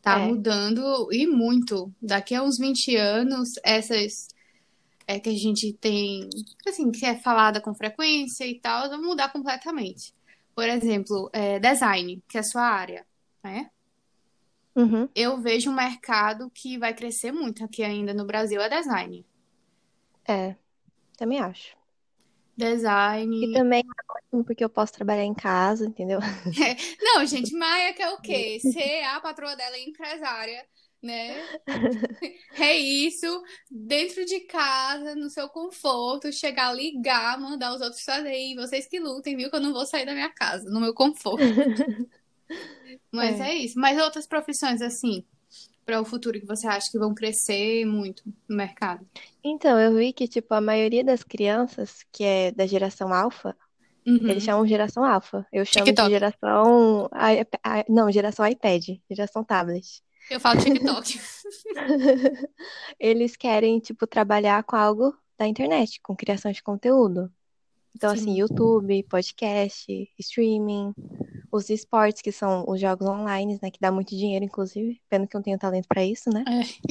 Tá 0.00 0.18
É. 0.20 0.26
mudando 0.28 1.08
e 1.12 1.26
muito. 1.26 1.92
Daqui 2.00 2.34
a 2.34 2.42
uns 2.42 2.56
20 2.56 2.96
anos, 2.96 3.50
essas 3.62 4.28
é 5.06 5.18
que 5.18 5.28
a 5.28 5.34
gente 5.36 5.72
tem, 5.74 6.28
assim, 6.66 6.90
que 6.90 7.04
é 7.04 7.16
falada 7.16 7.60
com 7.60 7.74
frequência 7.74 8.46
e 8.46 8.58
tal, 8.60 8.88
vão 8.88 9.02
mudar 9.02 9.30
completamente. 9.32 10.14
Por 10.54 10.68
exemplo, 10.68 11.28
é, 11.32 11.58
design, 11.58 12.22
que 12.28 12.36
é 12.36 12.40
a 12.40 12.44
sua 12.44 12.62
área, 12.62 13.06
né? 13.42 13.70
Uhum. 14.78 15.08
Eu 15.12 15.38
vejo 15.38 15.70
um 15.70 15.74
mercado 15.74 16.48
que 16.54 16.78
vai 16.78 16.94
crescer 16.94 17.32
muito 17.32 17.64
aqui 17.64 17.82
ainda 17.82 18.14
no 18.14 18.24
Brasil, 18.24 18.60
é 18.60 18.68
design. 18.68 19.26
É, 20.24 20.54
também 21.16 21.40
acho. 21.40 21.76
E 22.56 22.64
Design. 22.64 23.52
também 23.52 23.80
é 23.80 24.12
ótimo 24.12 24.44
porque 24.44 24.64
eu 24.64 24.68
posso 24.68 24.92
trabalhar 24.92 25.24
em 25.24 25.34
casa, 25.34 25.86
entendeu? 25.86 26.18
Não, 27.00 27.24
gente, 27.24 27.52
Maia 27.54 27.92
quer 27.92 28.10
o 28.10 28.20
quê? 28.20 28.58
Ser 28.62 29.02
a 29.04 29.20
patroa 29.20 29.56
dela 29.56 29.76
é 29.76 29.84
empresária, 29.84 30.64
né? 31.02 31.36
É 32.60 32.76
isso, 32.76 33.42
dentro 33.70 34.24
de 34.24 34.40
casa, 34.40 35.14
no 35.14 35.30
seu 35.30 35.48
conforto, 35.48 36.32
chegar, 36.32 36.72
ligar, 36.72 37.38
mandar 37.38 37.72
os 37.72 37.80
outros 37.80 38.02
fazerem. 38.02 38.56
Vocês 38.56 38.88
que 38.88 38.98
lutem, 38.98 39.36
viu? 39.36 39.48
Que 39.48 39.56
eu 39.56 39.60
não 39.60 39.72
vou 39.72 39.86
sair 39.86 40.04
da 40.04 40.12
minha 40.12 40.28
casa, 40.28 40.68
no 40.68 40.80
meu 40.80 40.92
conforto. 40.92 41.38
Mas 43.12 43.40
É. 43.40 43.50
é 43.50 43.54
isso. 43.56 43.78
Mas 43.78 44.00
outras 44.00 44.26
profissões, 44.26 44.80
assim, 44.82 45.24
para 45.84 46.00
o 46.00 46.04
futuro 46.04 46.38
que 46.40 46.46
você 46.46 46.66
acha 46.66 46.90
que 46.90 46.98
vão 46.98 47.14
crescer 47.14 47.84
muito 47.84 48.22
no 48.48 48.56
mercado? 48.56 49.06
Então, 49.42 49.78
eu 49.80 49.94
vi 49.94 50.12
que, 50.12 50.26
tipo, 50.28 50.52
a 50.54 50.60
maioria 50.60 51.02
das 51.04 51.22
crianças, 51.22 52.04
que 52.12 52.24
é 52.24 52.50
da 52.52 52.66
geração 52.66 53.12
alfa, 53.12 53.56
Uhum. 54.06 54.28
eles 54.28 54.42
chamam 54.42 54.66
geração 54.66 55.04
alfa. 55.04 55.46
Eu 55.52 55.64
chamo 55.66 55.84
de 55.84 55.90
TikTok. 55.92 56.10
geração. 56.10 57.10
i- 57.14 57.40
i- 57.42 57.84
Não, 57.92 58.10
geração 58.10 58.46
iPad, 58.46 58.86
geração 59.10 59.44
tablet. 59.44 60.02
Eu 60.30 60.40
falo 60.40 60.60
TikTok. 60.60 61.18
Eles 62.98 63.36
querem, 63.36 63.78
tipo, 63.80 64.06
trabalhar 64.06 64.62
com 64.64 64.76
algo 64.76 65.14
da 65.38 65.46
internet, 65.46 66.00
com 66.02 66.16
criação 66.16 66.50
de 66.52 66.62
conteúdo. 66.62 67.30
Então, 67.94 68.10
assim, 68.10 68.24
Sim. 68.34 68.38
YouTube, 68.40 69.02
podcast, 69.04 70.10
streaming, 70.18 70.92
os 71.50 71.70
esportes, 71.70 72.22
que 72.22 72.32
são 72.32 72.64
os 72.68 72.80
jogos 72.80 73.06
online, 73.06 73.58
né? 73.62 73.70
Que 73.70 73.80
dá 73.80 73.90
muito 73.90 74.16
dinheiro, 74.16 74.44
inclusive. 74.44 75.00
Pena 75.08 75.26
que 75.26 75.34
eu 75.36 75.38
não 75.38 75.44
tenho 75.44 75.58
talento 75.58 75.86
pra 75.88 76.04
isso, 76.04 76.30
né? 76.30 76.44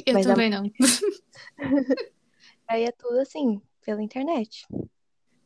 Eu 0.06 0.14
Mas 0.14 0.26
a- 0.28 0.32
também 0.32 0.50
não. 0.50 0.64
Aí 2.68 2.84
é 2.84 2.92
tudo 2.92 3.20
assim, 3.20 3.62
pela 3.86 4.02
internet. 4.02 4.66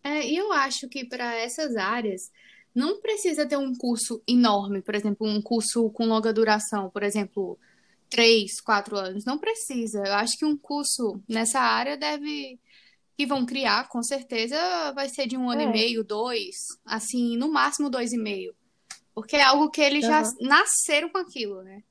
É, 0.04 0.26
e 0.28 0.36
eu 0.36 0.52
acho 0.52 0.90
que 0.90 1.06
para 1.06 1.36
essas 1.36 1.76
áreas 1.76 2.32
não 2.74 3.00
precisa 3.02 3.46
ter 3.46 3.58
um 3.58 3.76
curso 3.76 4.22
enorme, 4.28 4.82
por 4.82 4.96
exemplo, 4.96 5.28
um 5.28 5.42
curso 5.42 5.90
com 5.92 6.06
longa 6.06 6.34
duração, 6.34 6.90
por 6.90 7.04
exemplo, 7.04 7.60
três, 8.10 8.60
quatro 8.60 8.98
anos. 8.98 9.26
Não 9.26 9.38
precisa. 9.38 10.00
Eu 10.00 10.14
acho 10.16 10.38
que 10.38 10.46
um 10.46 10.58
curso 10.58 11.22
nessa 11.28 11.60
área 11.60 11.98
deve. 11.98 12.60
Que 13.18 13.26
vão 13.28 13.46
criar, 13.46 13.88
com 13.90 14.02
certeza, 14.02 14.58
vai 14.94 15.08
ser 15.08 15.28
de 15.28 15.38
um 15.38 15.48
ano 15.50 15.62
e 15.62 15.66
É. 15.66 15.72
meio, 15.72 16.04
dois, 16.04 16.56
assim, 16.84 17.38
no 17.38 17.52
máximo 17.52 17.88
dois 17.90 18.14
e 18.14 18.18
meio. 18.18 18.56
Porque 19.14 19.36
é 19.36 19.44
algo 19.44 19.70
que 19.70 19.82
eles 19.82 20.06
já 20.06 20.22
Aham. 20.22 20.36
nasceram 20.42 21.10
com 21.10 21.18
aquilo, 21.18 21.62
né? 21.64 21.84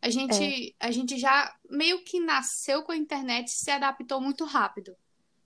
A 0.00 0.10
gente, 0.10 0.74
a 0.78 0.90
gente 0.90 1.18
já 1.18 1.54
meio 1.70 2.04
que 2.04 2.20
nasceu 2.20 2.82
com 2.82 2.92
a 2.92 2.96
internet 2.96 3.48
e 3.48 3.50
se 3.50 3.70
adaptou 3.70 4.20
muito 4.20 4.44
rápido. 4.44 4.94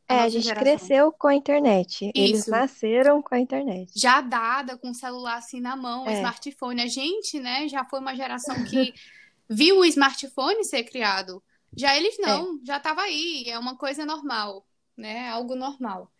É, 0.08 0.22
a 0.22 0.28
gente 0.28 0.42
geração. 0.42 0.64
cresceu 0.64 1.12
com 1.12 1.28
a 1.28 1.34
internet. 1.36 2.10
Eles 2.16 2.40
Isso. 2.40 2.50
nasceram 2.50 3.22
com 3.22 3.32
a 3.34 3.38
internet. 3.38 3.92
já 3.96 4.20
dada 4.20 4.76
com 4.76 4.90
o 4.90 4.94
celular 4.94 5.36
assim 5.38 5.60
na 5.60 5.76
mão, 5.76 6.06
É. 6.08 6.14
smartphone. 6.14 6.82
A 6.82 6.88
gente, 6.88 7.38
né, 7.38 7.68
já 7.68 7.84
foi 7.84 8.00
uma 8.00 8.14
geração 8.16 8.64
que 8.64 8.92
viu 9.48 9.78
o 9.78 9.84
smartphone 9.84 10.64
ser 10.64 10.82
criado. 10.82 11.40
Já 11.76 11.96
eles 11.96 12.16
não, 12.18 12.58
já 12.64 12.78
estava 12.78 13.02
aí, 13.02 13.44
é 13.48 13.56
uma 13.56 13.76
coisa 13.76 14.04
normal, 14.04 14.66
né? 14.96 15.28
Algo 15.30 15.54
normal. 15.54 16.10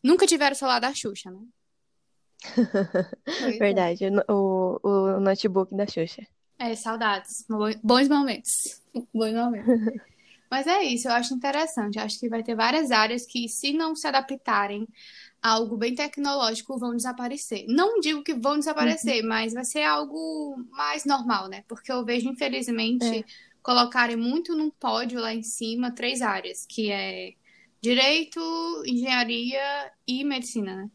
Nunca 0.00 0.28
tiveram 0.28 0.52
o 0.52 0.56
celular 0.56 0.78
da 0.78 0.94
Xuxa, 0.94 1.28
né? 1.32 1.40
É. 3.26 3.58
Verdade, 3.58 4.06
o, 4.28 4.80
o 4.82 5.20
notebook 5.20 5.74
da 5.74 5.86
Xuxa. 5.86 6.26
É, 6.58 6.74
saudades. 6.74 7.44
Bo- 7.48 7.78
Bons 7.82 8.08
momentos. 8.08 8.50
Bons 9.14 9.32
momentos. 9.32 9.66
Mas 10.50 10.66
é 10.66 10.82
isso, 10.82 11.06
eu 11.08 11.12
acho 11.12 11.32
interessante. 11.32 11.96
Eu 11.96 12.04
acho 12.04 12.18
que 12.18 12.28
vai 12.28 12.42
ter 12.42 12.56
várias 12.56 12.90
áreas 12.90 13.24
que, 13.24 13.48
se 13.48 13.72
não 13.72 13.94
se 13.94 14.06
adaptarem 14.08 14.86
a 15.40 15.50
algo 15.52 15.76
bem 15.76 15.94
tecnológico, 15.94 16.76
vão 16.78 16.94
desaparecer. 16.96 17.64
Não 17.68 18.00
digo 18.00 18.22
que 18.22 18.34
vão 18.34 18.58
desaparecer, 18.58 19.22
mas 19.22 19.52
vai 19.54 19.64
ser 19.64 19.82
algo 19.82 20.56
mais 20.70 21.04
normal, 21.04 21.48
né? 21.48 21.62
Porque 21.68 21.90
eu 21.92 22.04
vejo, 22.04 22.28
infelizmente, 22.28 23.04
É. 23.20 23.24
colocarem 23.62 24.16
muito 24.16 24.56
num 24.56 24.70
pódio 24.70 25.20
lá 25.20 25.32
em 25.32 25.42
cima 25.42 25.92
três 25.94 26.20
áreas, 26.20 26.66
que 26.68 26.90
é 26.90 27.34
direito, 27.80 28.40
engenharia 28.84 29.92
e 30.06 30.24
medicina, 30.24 30.74
né? 30.76 30.90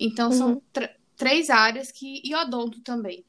Então, 0.00 0.32
são 0.32 0.52
Uhum. 0.54 0.62
tr- 0.72 0.94
três 1.16 1.50
áreas 1.50 1.92
que. 1.92 2.22
E 2.24 2.34
odonto 2.34 2.80
também. 2.80 3.24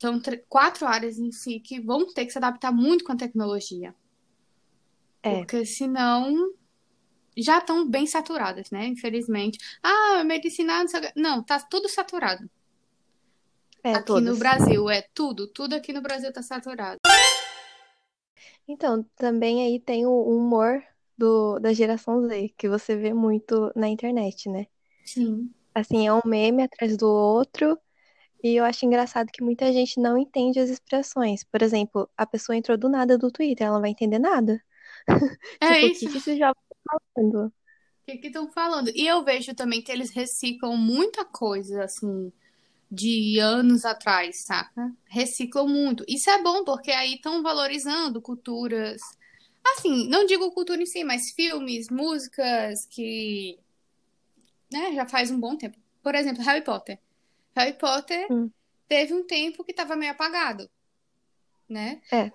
São 0.00 0.18
tr- 0.18 0.38
quatro 0.48 0.86
áreas 0.86 1.18
em 1.18 1.30
si 1.30 1.60
que 1.60 1.78
vão 1.80 2.06
ter 2.12 2.24
que 2.24 2.32
se 2.32 2.38
adaptar 2.38 2.72
muito 2.72 3.04
com 3.04 3.12
a 3.12 3.16
tecnologia. 3.16 3.94
É. 5.22 5.36
Porque 5.36 5.64
senão 5.66 6.52
já 7.36 7.58
estão 7.58 7.86
bem 7.88 8.06
saturadas, 8.06 8.70
né? 8.70 8.86
Infelizmente. 8.86 9.58
Ah, 9.82 10.24
medicina, 10.24 10.84
não 11.14 11.42
tá 11.42 11.60
tudo 11.60 11.88
saturado. 11.88 12.48
É, 13.84 13.92
aqui 13.92 14.06
todas. 14.06 14.24
no 14.24 14.36
Brasil, 14.36 14.90
é 14.90 15.02
tudo. 15.14 15.46
Tudo 15.46 15.74
aqui 15.74 15.92
no 15.92 16.00
Brasil 16.02 16.32
tá 16.32 16.42
saturado. 16.42 16.98
Então, 18.66 19.04
também 19.16 19.62
aí 19.62 19.78
tem 19.80 20.04
o 20.06 20.22
humor 20.22 20.82
do, 21.16 21.58
da 21.58 21.72
geração 21.72 22.26
Z, 22.26 22.52
que 22.56 22.68
você 22.68 22.96
vê 22.96 23.14
muito 23.14 23.72
na 23.74 23.88
internet, 23.88 24.48
né? 24.48 24.66
Sim. 25.04 25.50
Assim, 25.80 26.06
é 26.06 26.12
um 26.12 26.20
meme 26.24 26.62
atrás 26.62 26.96
do 26.96 27.06
outro, 27.08 27.78
e 28.42 28.56
eu 28.56 28.64
acho 28.64 28.86
engraçado 28.86 29.30
que 29.32 29.42
muita 29.44 29.72
gente 29.72 30.00
não 30.00 30.18
entende 30.18 30.60
as 30.60 30.70
expressões. 30.70 31.44
Por 31.44 31.62
exemplo, 31.62 32.10
a 32.16 32.26
pessoa 32.26 32.56
entrou 32.56 32.78
do 32.78 32.88
nada 32.88 33.18
do 33.18 33.30
Twitter, 33.32 33.66
ela 33.66 33.76
não 33.76 33.82
vai 33.82 33.90
entender 33.90 34.18
nada. 34.18 34.62
É 35.60 35.80
Tipo, 35.80 35.86
o 35.86 35.92
isso. 35.92 36.08
que 36.08 36.08
que 36.10 36.18
esse 36.18 36.36
jovem 36.38 36.54
tá 36.86 36.98
falando? 37.14 37.52
O 38.06 38.10
que 38.10 38.18
que 38.18 38.26
estão 38.28 38.50
falando? 38.50 38.90
E 38.94 39.06
eu 39.06 39.22
vejo 39.24 39.54
também 39.54 39.82
que 39.82 39.92
eles 39.92 40.10
reciclam 40.10 40.76
muita 40.76 41.24
coisa, 41.24 41.84
assim, 41.84 42.32
de 42.90 43.38
anos 43.40 43.84
atrás, 43.84 44.44
saca? 44.44 44.92
Reciclam 45.06 45.68
muito. 45.68 46.04
Isso 46.08 46.30
é 46.30 46.42
bom, 46.42 46.64
porque 46.64 46.90
aí 46.92 47.14
estão 47.16 47.42
valorizando 47.42 48.22
culturas. 48.22 49.00
Assim, 49.76 50.08
não 50.08 50.26
digo 50.26 50.52
cultura 50.52 50.82
em 50.82 50.86
si, 50.86 51.04
mas 51.04 51.32
filmes, 51.32 51.88
músicas 51.90 52.86
que, 52.86 53.58
né, 54.70 54.92
já 54.94 55.06
faz 55.06 55.30
um 55.30 55.38
bom 55.40 55.56
tempo. 55.56 55.76
Por 56.02 56.14
exemplo, 56.14 56.42
Harry 56.42 56.62
Potter. 56.62 56.98
Harry 57.54 57.72
Potter 57.74 58.26
Hum. 58.32 58.50
teve 58.88 59.12
um 59.14 59.24
tempo 59.24 59.64
que 59.64 59.70
estava 59.72 59.96
meio 59.96 60.12
apagado, 60.12 60.68
né? 61.68 62.00
É. 62.12 62.30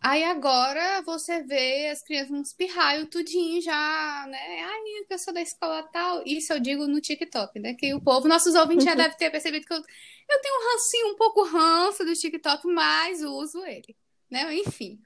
Aí 0.00 0.22
agora 0.22 1.02
você 1.02 1.42
vê 1.42 1.88
as 1.88 2.00
crianças 2.02 2.30
uns 2.30 2.52
pirraio 2.52 3.06
tudinho 3.06 3.60
já, 3.60 4.26
né? 4.28 4.62
Ai, 4.62 4.80
eu 5.10 5.18
sou 5.18 5.34
da 5.34 5.42
escola 5.42 5.82
tal. 5.82 6.22
Isso 6.24 6.52
eu 6.52 6.60
digo 6.60 6.86
no 6.86 7.00
TikTok, 7.00 7.58
né? 7.58 7.74
Que 7.74 7.92
o 7.94 8.00
povo, 8.00 8.28
nossos 8.28 8.54
ouvintes 8.54 8.84
já 8.84 8.94
devem 8.94 9.16
ter 9.16 9.30
percebido 9.30 9.66
que 9.66 9.72
eu, 9.72 9.78
eu 9.78 10.40
tenho 10.40 10.54
um 10.54 10.72
rancinho, 10.72 11.08
um 11.08 11.16
pouco 11.16 11.42
ranço 11.44 12.04
do 12.04 12.14
TikTok, 12.14 12.64
mas 12.68 13.22
uso 13.22 13.64
ele, 13.64 13.96
né? 14.30 14.54
Enfim. 14.54 15.00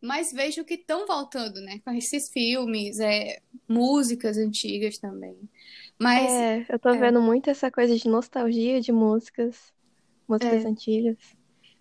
mas 0.00 0.32
vejo 0.32 0.64
que 0.64 0.74
estão 0.74 1.06
voltando, 1.06 1.60
né? 1.60 1.78
Com 1.84 1.92
esses 1.92 2.28
filmes, 2.28 2.98
é, 2.98 3.40
músicas 3.68 4.36
antigas 4.36 4.98
também. 4.98 5.38
Mas. 6.02 6.30
É, 6.32 6.66
eu 6.68 6.78
tô 6.80 6.88
é. 6.88 6.98
vendo 6.98 7.22
muito 7.22 7.48
essa 7.48 7.70
coisa 7.70 7.96
de 7.96 8.08
nostalgia 8.08 8.80
de 8.80 8.90
músicas, 8.90 9.72
músicas 10.28 10.64
É. 10.64 10.68
antigas. 10.68 11.16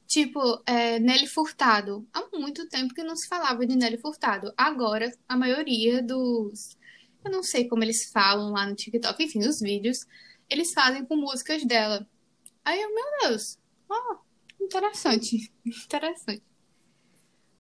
Tipo, 0.06 0.62
é, 0.66 1.00
Nelly 1.00 1.26
Furtado. 1.26 2.08
Há 2.14 2.28
muito 2.38 2.68
tempo 2.70 2.94
que 2.94 3.04
não 3.04 3.16
se 3.16 3.28
falava 3.28 3.66
de 3.66 3.76
Nelly 3.76 3.98
Furtado. 3.98 4.54
Agora, 4.56 5.12
a 5.28 5.36
maioria 5.36 6.04
dos. 6.04 6.78
Eu 7.26 7.32
não 7.32 7.42
sei 7.42 7.68
como 7.68 7.84
eles 7.84 8.12
falam 8.12 8.52
lá 8.52 8.68
no 8.68 8.76
TikTok, 8.76 9.24
enfim, 9.24 9.40
os 9.40 9.60
vídeos, 9.60 10.06
eles 10.50 10.74
fazem 10.74 11.06
com 11.06 11.16
músicas 11.16 11.64
dela. 11.66 12.08
Aí 12.64 12.80
eu, 12.80 12.94
meu 12.94 13.06
Deus, 13.22 13.58
ó, 13.90 14.18
interessante. 14.60 15.52
Interessante. 15.66 16.44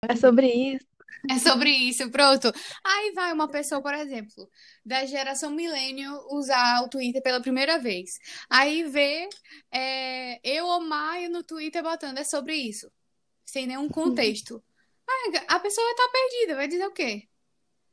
É 0.08 0.16
sobre 0.16 0.46
isso. 0.48 0.89
É 1.28 1.38
sobre 1.38 1.70
isso, 1.70 2.10
pronto. 2.10 2.52
Aí 2.84 3.12
vai 3.12 3.32
uma 3.32 3.48
pessoa, 3.48 3.82
por 3.82 3.94
exemplo, 3.94 4.48
da 4.84 5.04
geração 5.04 5.50
millennial 5.50 6.26
usar 6.30 6.82
o 6.82 6.88
Twitter 6.88 7.22
pela 7.22 7.40
primeira 7.40 7.78
vez. 7.78 8.18
Aí 8.48 8.84
vê 8.84 9.28
é, 9.70 10.40
eu 10.42 10.66
ou 10.66 10.80
Maio 10.80 11.30
no 11.30 11.42
Twitter 11.42 11.82
botando 11.82 12.18
é 12.18 12.24
sobre 12.24 12.54
isso, 12.54 12.90
sem 13.44 13.66
nenhum 13.66 13.88
contexto. 13.88 14.62
Aí 15.08 15.42
a 15.48 15.60
pessoa 15.60 15.84
vai 15.84 15.92
estar 15.92 16.08
perdida, 16.08 16.56
vai 16.56 16.68
dizer 16.68 16.86
o 16.86 16.92
quê? 16.92 17.29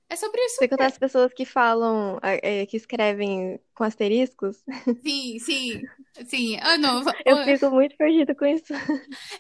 É 0.10 0.16
sobre 0.16 0.40
isso. 0.46 0.56
Você 0.58 0.68
contar 0.68 0.88
as 0.88 0.98
pessoas 0.98 1.34
que 1.34 1.46
falam, 1.46 2.18
é, 2.24 2.66
que 2.66 2.78
escrevem 2.78 3.60
com 3.76 3.84
asteriscos? 3.84 4.64
Sim, 5.06 5.40
sim, 5.40 5.92
sim. 6.28 6.58
Ah, 6.62 6.78
não. 6.78 7.04
Eu 7.26 7.38
fico 7.38 7.70
muito 7.70 7.96
perdida 7.98 8.34
com 8.36 8.46
isso, 8.46 8.74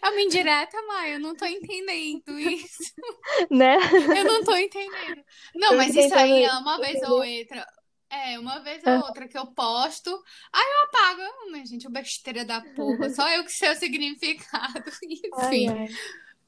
É 0.02 0.10
uma 0.10 0.22
indireta, 0.22 0.78
Maio. 0.88 1.14
Eu 1.16 1.20
não 1.20 1.36
tô 1.36 1.46
entendendo 1.46 2.40
isso. 2.40 2.94
né? 3.52 3.78
Eu 4.14 4.26
não 4.26 4.44
tô 4.44 4.56
entendendo. 4.56 5.24
Não, 5.56 5.74
Eu 5.74 5.78
mas 5.78 5.96
isso 5.96 6.14
aí 6.16 6.44
é 6.44 6.52
uma 6.58 6.80
vez 6.80 7.02
ou 7.04 7.18
outra. 7.20 7.66
É, 8.10 8.40
uma 8.40 8.60
vez 8.60 8.84
ou 8.86 8.90
Ah. 8.90 9.02
outra 9.06 9.28
que 9.28 9.38
eu 9.38 9.48
posto, 9.54 10.10
aí 10.54 10.64
eu 10.64 10.84
apago. 10.88 11.22
Mas, 11.52 11.70
gente, 11.70 11.90
besteira 11.90 12.46
da 12.46 12.62
porra. 12.62 13.10
Só 13.10 13.28
eu 13.32 13.44
que 13.44 13.52
sei 13.52 13.70
o 13.72 13.76
significado. 13.76 14.84
Ai, 15.32 15.66
Enfim. 15.66 15.68
ai. 15.68 15.98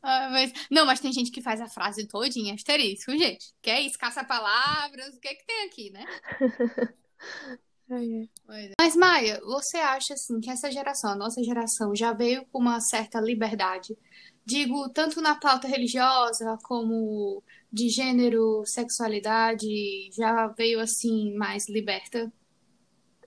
Ah, 0.02 0.30
mas... 0.32 0.54
Não, 0.72 0.86
mas 0.86 1.00
tem 1.00 1.12
gente 1.12 1.32
que 1.32 1.42
faz 1.42 1.60
a 1.60 1.68
frase 1.68 2.08
todinha, 2.08 2.54
asterisco, 2.54 3.12
gente. 3.18 3.54
Que 3.62 3.70
é 3.70 3.82
isso, 3.82 3.98
caça-palavras, 3.98 5.16
o 5.16 5.20
que 5.20 5.28
é 5.28 5.36
que 5.36 5.46
tem 5.46 5.66
aqui, 5.66 5.90
né? 5.92 6.06
Ai. 7.92 8.30
Mas, 8.80 8.96
Maia, 8.96 9.42
você 9.44 9.78
acha, 9.78 10.14
assim, 10.14 10.40
que 10.40 10.50
essa 10.50 10.72
geração, 10.72 11.12
a 11.12 11.16
nossa 11.16 11.44
geração, 11.44 11.96
já 11.96 12.14
veio 12.14 12.46
com 12.52 12.60
uma 12.60 12.80
certa 12.80 13.20
liberdade? 13.20 13.98
Digo, 14.46 14.90
tanto 14.90 15.20
na 15.22 15.36
pauta 15.36 15.68
religiosa 15.68 16.58
como 16.64 17.44
de 17.72 17.90
gênero, 17.90 18.64
sexualidade, 18.66 19.68
já 20.16 20.48
veio, 20.48 20.80
assim, 20.80 21.34
mais 21.36 21.68
liberta? 21.68 22.32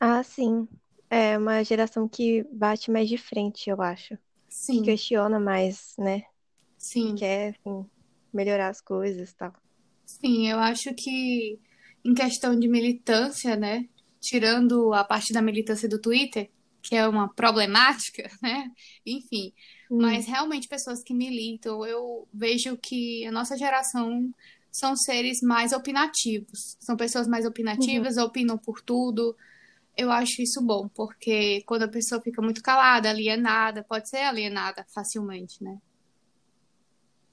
Ah, 0.00 0.22
sim. 0.22 0.68
É 1.10 1.36
uma 1.36 1.62
geração 1.64 2.08
que 2.08 2.44
bate 2.52 2.90
mais 2.90 3.08
de 3.08 3.18
frente, 3.18 3.68
eu 3.68 3.82
acho. 3.82 4.16
Sim, 4.48 4.82
Questiona 4.82 5.40
mais, 5.40 5.94
né? 5.98 6.22
Sim. 6.82 7.16
Quer, 7.16 7.50
enfim, 7.50 7.90
melhorar 8.32 8.68
as 8.70 8.80
coisas 8.82 9.30
e 9.30 9.36
tal. 9.36 9.54
Sim, 10.04 10.48
eu 10.48 10.58
acho 10.58 10.94
que 10.94 11.58
em 12.04 12.14
questão 12.14 12.58
de 12.58 12.68
militância, 12.68 13.56
né? 13.56 13.88
Tirando 14.20 14.92
a 14.92 15.04
parte 15.04 15.32
da 15.32 15.42
militância 15.42 15.88
do 15.88 16.00
Twitter, 16.00 16.50
que 16.82 16.94
é 16.96 17.06
uma 17.08 17.32
problemática, 17.34 18.28
né? 18.42 18.70
Enfim, 19.06 19.52
Hum. 19.90 19.98
mas 19.98 20.26
realmente 20.26 20.68
pessoas 20.68 21.02
que 21.02 21.14
militam, 21.14 21.84
eu 21.86 22.28
vejo 22.32 22.76
que 22.78 23.24
a 23.26 23.32
nossa 23.32 23.56
geração 23.56 24.32
são 24.70 24.96
seres 24.96 25.40
mais 25.42 25.72
opinativos. 25.72 26.76
São 26.80 26.96
pessoas 26.96 27.26
mais 27.28 27.44
opinativas, 27.46 28.16
opinam 28.16 28.58
por 28.58 28.80
tudo. 28.82 29.36
Eu 29.96 30.10
acho 30.12 30.42
isso 30.42 30.62
bom, 30.62 30.88
porque 30.90 31.62
quando 31.66 31.84
a 31.84 31.88
pessoa 31.88 32.22
fica 32.22 32.42
muito 32.42 32.62
calada, 32.62 33.10
alienada, 33.10 33.84
pode 33.84 34.08
ser 34.10 34.18
alienada 34.18 34.86
facilmente, 34.94 35.62
né? 35.64 35.78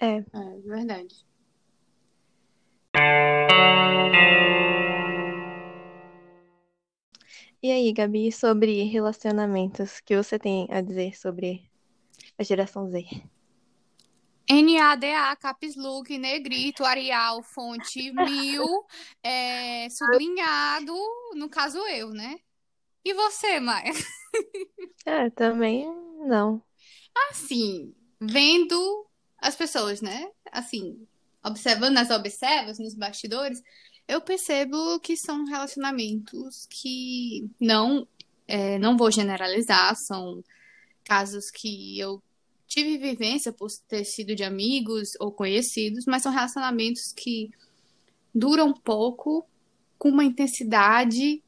É. 0.02 0.18
É 0.18 0.60
verdade. 0.64 1.28
E 7.62 7.72
aí, 7.72 7.92
Gabi, 7.92 8.32
sobre 8.32 8.84
relacionamentos, 8.84 9.98
o 9.98 10.04
que 10.06 10.16
você 10.16 10.40
tem 10.40 10.66
a 10.72 10.80
dizer 10.80 11.18
sobre 11.18 11.70
a 12.38 12.44
geração 12.44 12.90
Z? 12.90 13.06
NADA, 14.50 15.36
caps 15.36 15.76
look, 15.76 16.18
negrito, 16.18 16.86
Arial, 16.86 17.44
fonte 17.44 18.12
mil, 18.14 18.66
é, 19.22 19.90
sublinhado, 19.90 20.96
no 21.36 21.50
caso 21.50 21.78
eu, 21.88 22.12
né? 22.12 22.40
E 23.04 23.14
você, 23.14 23.60
Maia? 23.60 23.92
É, 25.06 25.30
também 25.32 25.86
não. 26.26 26.64
Assim, 27.30 27.94
vendo 28.20 29.09
as 29.42 29.56
pessoas, 29.56 30.02
né? 30.02 30.30
Assim, 30.52 31.06
observando 31.44 31.98
as 31.98 32.10
observas 32.10 32.80
nos 32.80 32.94
bastidores, 32.94 33.62
eu 34.08 34.22
percebo 34.22 35.00
que 35.00 35.16
são 35.16 35.46
relacionamentos 35.46 36.68
que 36.70 37.50
não, 37.60 38.08
é, 38.48 38.80
não 38.80 38.98
vou 38.98 39.12
generalizar, 39.12 39.96
são 39.96 40.44
casos 41.04 41.50
que 41.50 42.00
eu 42.00 42.22
tive 42.68 42.98
vivência 42.98 43.52
por 43.52 43.70
ter 43.88 44.06
sido 44.06 44.36
de 44.36 44.44
amigos 44.44 45.12
ou 45.20 45.32
conhecidos, 45.32 46.06
mas 46.06 46.22
são 46.22 46.32
relacionamentos 46.32 47.12
que 47.12 47.52
duram 48.34 48.74
pouco 48.74 49.46
com 49.98 50.10
uma 50.10 50.24
intensidade 50.24 51.44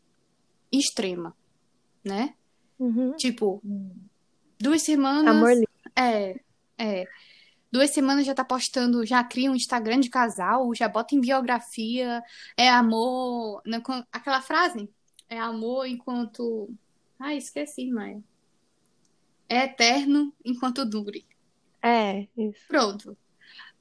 extrema, 0.72 1.36
né? 2.04 2.34
Uhum. 2.80 3.16
Tipo, 3.16 3.62
duas 4.60 4.82
semanas. 4.82 5.36
Amor 5.36 5.52
livre. 5.52 5.70
É, 5.96 6.40
é. 6.78 7.08
Duas 7.72 7.92
semanas 7.92 8.26
já 8.26 8.34
tá 8.34 8.44
postando, 8.44 9.06
já 9.06 9.24
cria 9.24 9.50
um 9.52 9.56
Instagram 9.56 10.00
de 10.02 10.10
casal, 10.10 10.74
já 10.76 10.90
bota 10.90 11.16
em 11.16 11.22
biografia, 11.22 12.22
é 12.58 12.70
amor. 12.70 13.62
na- 13.66 13.80
com- 13.82 14.04
Aquela 14.12 14.42
frase? 14.42 14.90
É 15.30 15.40
amor 15.40 15.86
enquanto. 15.88 16.70
Ai, 17.20 17.38
esqueci, 17.38 17.90
Maia. 17.90 18.22
É 19.48 19.64
eterno 19.66 20.34
enquanto 20.44 20.86
dure. 20.86 21.26
É, 21.82 22.28
isso. 22.38 22.60
Pronto. 22.68 23.18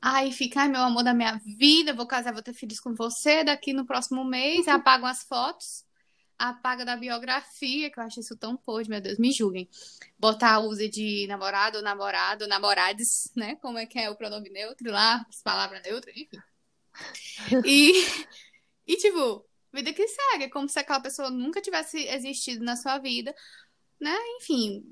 Aí 0.01 0.33
fica, 0.33 0.61
ai, 0.63 0.69
meu 0.69 0.81
amor 0.81 1.03
da 1.05 1.13
minha 1.13 1.39
vida, 1.45 1.93
vou 1.93 2.07
casar, 2.07 2.33
vou 2.33 2.43
ter 2.43 2.55
filhos 2.55 2.81
com 2.81 2.95
você 2.95 3.45
daqui 3.45 3.73
no 3.73 3.85
próximo 3.85 4.25
mês. 4.25 4.67
Apagam 4.69 5.07
as 5.07 5.23
fotos, 5.25 5.85
apaga 6.41 6.85
da 6.85 6.97
biografia, 6.97 7.91
que 7.91 8.01
eu 8.01 8.05
acho 8.05 8.21
isso 8.21 8.35
tão 8.37 8.57
podre, 8.57 8.89
meu 8.89 9.01
Deus, 9.01 9.19
me 9.19 9.31
julguem. 9.31 9.69
Botar 10.19 10.61
usa 10.61 10.89
de 10.89 11.27
namorado, 11.29 11.83
namorado, 11.83 12.49
namorades, 12.49 13.31
né? 13.37 13.57
Como 13.57 13.79
é 13.79 13.85
que 13.85 13.99
é 13.99 14.09
o 14.09 14.17
pronome 14.17 14.49
neutro 14.49 14.91
lá, 14.91 15.25
as 15.29 15.43
palavras 15.43 15.83
neutras, 15.83 16.17
enfim. 16.17 16.39
E, 17.65 17.93
e 18.87 18.97
tipo, 18.97 19.45
vida 19.73 19.93
que 19.93 20.09
segue, 20.09 20.49
como 20.49 20.69
se 20.69 20.79
aquela 20.79 21.01
pessoa 21.01 21.31
nunca 21.31 21.61
tivesse 21.61 21.99
existido 22.09 22.65
na 22.65 22.75
sua 22.75 22.99
vida, 22.99 23.35
né? 24.01 24.17
Enfim, 24.37 24.83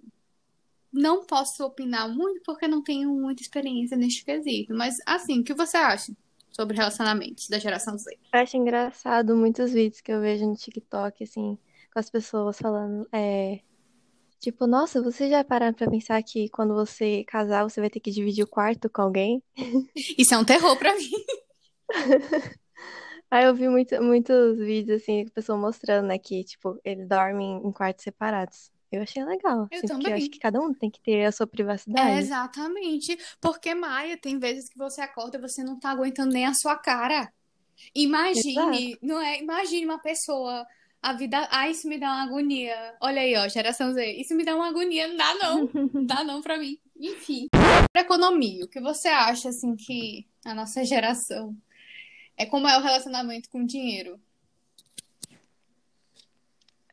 não 0.92 1.24
posso 1.24 1.64
opinar 1.64 2.08
muito 2.08 2.42
porque 2.44 2.68
não 2.68 2.82
tenho 2.82 3.11
muita 3.11 3.42
experiência 3.42 3.96
neste 3.96 4.24
quesito. 4.24 4.74
Mas, 4.74 4.98
assim, 5.06 5.40
o 5.40 5.44
que 5.44 5.54
você 5.54 5.78
acha 5.78 6.12
sobre 6.59 6.77
relacionamentos 6.77 7.49
da 7.49 7.59
geração 7.59 7.97
Z? 7.97 8.18
Eu 8.33 8.40
acho 8.40 8.57
engraçado 8.57 9.37
muitos 9.37 9.73
vídeos 9.73 10.01
que 10.01 10.11
eu 10.11 10.21
vejo 10.21 10.44
no 10.44 10.57
TikTok, 10.57 11.23
assim, 11.23 11.57
com 11.92 12.01
as 12.01 12.11
pessoas 12.11 12.59
falando, 12.59 13.07
é, 13.12 13.61
tipo, 14.40 14.66
nossa, 14.66 15.01
você 15.01 15.31
já 15.31 15.44
pararam 15.44 15.75
pra 15.75 15.88
pensar 15.88 16.21
que 16.23 16.49
quando 16.49 16.75
você 16.75 17.23
casar, 17.29 17.62
você 17.62 17.81
vai 17.81 17.88
ter 17.88 18.01
que 18.01 18.11
dividir 18.11 18.42
o 18.42 18.49
quarto 18.49 18.90
com 18.90 19.03
alguém? 19.03 19.40
Isso 20.18 20.35
é 20.35 20.38
um 20.38 20.44
terror 20.44 20.77
pra 20.77 20.97
mim. 20.97 21.11
Aí 23.31 23.44
eu 23.44 23.55
vi 23.55 23.68
muito, 23.68 24.03
muitos 24.03 24.59
vídeos, 24.59 25.03
assim, 25.03 25.27
com 25.27 25.31
pessoa 25.33 25.59
mostrando, 25.59 26.07
né, 26.09 26.18
que, 26.18 26.42
tipo, 26.42 26.81
eles 26.83 27.07
dormem 27.07 27.61
em 27.64 27.73
quartos 27.73 28.03
separados. 28.03 28.73
Eu 28.90 29.03
achei 29.03 29.22
legal, 29.24 29.59
Eu 29.59 29.62
assim, 29.62 29.68
porque 29.81 29.87
eu 29.87 29.88
também. 29.98 30.14
acho 30.14 30.31
que 30.31 30.38
cada 30.38 30.61
um 30.61 30.72
tem 30.72 30.90
que 30.90 31.01
ter 31.01 31.24
a 31.27 31.33
sua 31.33 31.44
É, 31.44 31.46
privacidade. 31.48 32.18
exatamente. 32.18 33.18
Porque, 33.40 33.74
Maia, 33.74 34.16
tem 34.16 34.38
vezes 34.38 34.68
que 34.68 34.79
você 34.79 35.01
acorda 35.03 35.37
e 35.37 35.40
você 35.40 35.62
não 35.62 35.79
tá 35.79 35.90
aguentando 35.90 36.33
nem 36.33 36.46
a 36.46 36.55
sua 36.55 36.77
cara. 36.77 37.31
Imagine, 37.94 38.92
Exato. 38.92 38.98
não 39.07 39.20
é? 39.20 39.40
Imagine 39.40 39.85
uma 39.85 39.98
pessoa, 40.01 40.66
a 41.03 41.12
vida. 41.12 41.46
Ah, 41.51 41.68
isso 41.68 41.87
me 41.87 41.98
dá 41.98 42.07
uma 42.09 42.22
agonia. 42.24 42.94
Olha 43.01 43.20
aí, 43.20 43.37
ó, 43.37 43.46
geração 43.48 43.92
Z. 43.92 44.05
Isso 44.12 44.35
me 44.35 44.44
dá 44.44 44.57
uma 44.57 44.68
agonia. 44.68 45.07
Não 45.09 45.16
dá, 45.16 45.35
não. 45.35 45.70
Não 45.92 46.05
dá, 46.07 46.24
não, 46.24 46.42
pra 46.42 46.59
mim. 46.59 46.79
Enfim. 46.98 47.46
Economia, 47.94 48.64
o 48.64 48.68
que 48.68 48.81
você 48.81 49.09
acha, 49.09 49.51
assim, 49.51 49.77
que 49.77 50.27
a 50.44 50.55
nossa 50.55 50.85
geração 50.85 51.55
é 52.37 52.46
como 52.46 52.66
é 52.66 52.77
o 52.79 52.83
relacionamento 52.83 53.48
com 53.51 53.61
o 53.62 53.66
dinheiro? 53.66 54.18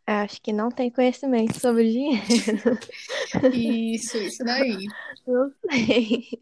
Acho 0.08 0.40
que 0.42 0.54
não 0.54 0.70
tem 0.70 0.92
conhecimento 0.92 1.60
sobre 1.60 1.92
dinheiro. 1.92 2.78
Isso, 3.54 4.18
isso 4.18 4.44
daí. 4.44 4.86
Não 5.26 5.52
sei. 5.70 6.40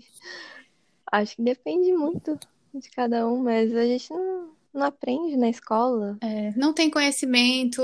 Acho 1.10 1.36
que 1.38 1.42
depende 1.42 1.94
muito 1.94 2.38
de 2.74 2.90
cada 2.90 3.28
um, 3.28 3.42
mas 3.44 3.74
a 3.74 3.86
gente 3.86 4.12
não, 4.12 4.52
não 4.74 4.86
aprende 4.86 5.38
na 5.38 5.50
escola. 5.50 6.18
É, 6.22 6.52
não 6.58 6.74
tem 6.74 6.90
conhecimento 6.90 7.82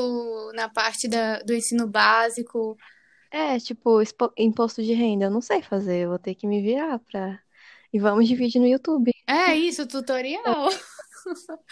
na 0.53 0.67
parte 0.67 1.07
da, 1.07 1.39
do 1.39 1.53
ensino 1.53 1.87
básico. 1.87 2.77
É, 3.31 3.59
tipo, 3.59 4.01
imposto 4.37 4.81
de 4.81 4.93
renda, 4.93 5.25
eu 5.25 5.31
não 5.31 5.41
sei 5.41 5.61
fazer, 5.61 6.05
eu 6.05 6.09
vou 6.09 6.19
ter 6.19 6.35
que 6.35 6.47
me 6.47 6.61
virar 6.61 6.99
pra. 6.99 7.39
E 7.93 7.99
vamos 7.99 8.27
dividir 8.27 8.59
no 8.59 8.67
YouTube. 8.67 9.11
É 9.27 9.55
isso, 9.55 9.87
tutorial. 9.87 10.69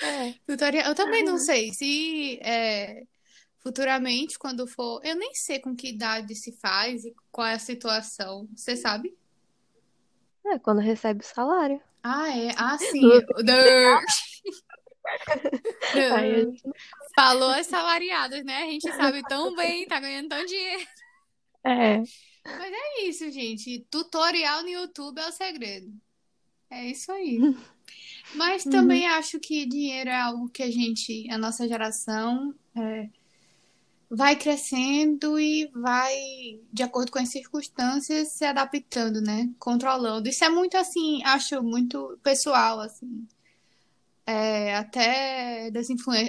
É. 0.01 0.33
Tutorial. 0.47 0.87
Eu 0.87 0.95
também 0.95 1.23
não 1.23 1.37
sei 1.37 1.73
se 1.73 2.39
é, 2.41 3.03
futuramente, 3.59 4.37
quando 4.39 4.67
for. 4.67 5.01
Eu 5.05 5.15
nem 5.15 5.33
sei 5.33 5.59
com 5.59 5.75
que 5.75 5.89
idade 5.89 6.35
se 6.35 6.51
faz 6.53 7.05
e 7.05 7.13
qual 7.31 7.47
é 7.47 7.53
a 7.53 7.59
situação. 7.59 8.47
Você 8.55 8.75
sabe? 8.75 9.15
É, 10.45 10.57
quando 10.59 10.79
recebe 10.79 11.23
o 11.23 11.27
salário. 11.27 11.81
Ah, 12.03 12.29
é. 12.29 12.51
Ah, 12.57 12.77
sim. 12.77 13.01
Gente 15.93 16.61
não- 16.65 16.73
Falou 17.15 17.49
as 17.49 17.67
salariadas, 17.67 18.43
né? 18.45 18.63
A 18.63 18.71
gente 18.71 18.91
sabe 18.93 19.21
tão 19.23 19.55
bem, 19.55 19.87
tá 19.87 19.99
ganhando 19.99 20.29
tão 20.29 20.45
dinheiro. 20.45 20.87
É. 21.63 22.01
É 22.45 23.03
isso, 23.05 23.29
gente. 23.31 23.85
Tutorial 23.89 24.61
no 24.63 24.69
YouTube 24.69 25.19
é 25.19 25.27
o 25.27 25.31
segredo. 25.31 25.91
É 26.69 26.85
isso 26.85 27.11
aí. 27.11 27.39
Mas 28.35 28.63
também 28.65 29.07
acho 29.07 29.39
que 29.39 29.65
dinheiro 29.65 30.09
é 30.09 30.19
algo 30.19 30.49
que 30.49 30.61
a 30.63 30.69
gente, 30.71 31.29
a 31.31 31.37
nossa 31.37 31.67
geração, 31.67 32.53
é, 32.75 33.09
vai 34.09 34.35
crescendo 34.35 35.39
e 35.39 35.67
vai, 35.73 36.15
de 36.71 36.83
acordo 36.83 37.11
com 37.11 37.19
as 37.19 37.29
circunstâncias, 37.29 38.29
se 38.29 38.45
adaptando, 38.45 39.21
né? 39.21 39.49
Controlando. 39.59 40.29
Isso 40.29 40.43
é 40.43 40.49
muito 40.49 40.77
assim, 40.77 41.23
acho 41.23 41.61
muito 41.63 42.17
pessoal, 42.23 42.79
assim. 42.79 43.27
É, 44.25 44.75
até 44.75 45.71
das 45.71 45.87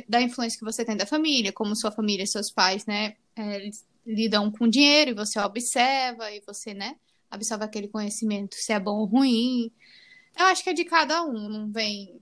da 0.09 0.23
influência 0.23 0.59
que 0.59 0.65
você 0.65 0.85
tem 0.85 0.97
da 0.97 1.07
família, 1.07 1.53
como 1.53 1.75
sua 1.75 1.91
família, 1.91 2.27
seus 2.27 2.51
pais, 2.51 2.87
né? 2.87 3.17
é, 3.39 3.71
lidam 4.05 4.51
com 4.51 4.69
dinheiro 4.69 5.13
e 5.13 5.15
você 5.15 5.39
observa 5.39 6.31
e 6.33 6.41
você, 6.41 6.75
né? 6.75 6.97
Absorve 7.31 7.65
aquele 7.65 7.89
conhecimento, 7.89 8.57
se 8.57 8.73
é 8.73 8.81
bom 8.81 8.99
ou 8.99 9.05
ruim. 9.05 9.71
Eu 10.37 10.47
acho 10.47 10.63
que 10.65 10.71
é 10.71 10.75
de 10.75 10.85
cada 10.85 11.25
um, 11.25 11.49
não 11.49 11.71
vem 11.71 12.21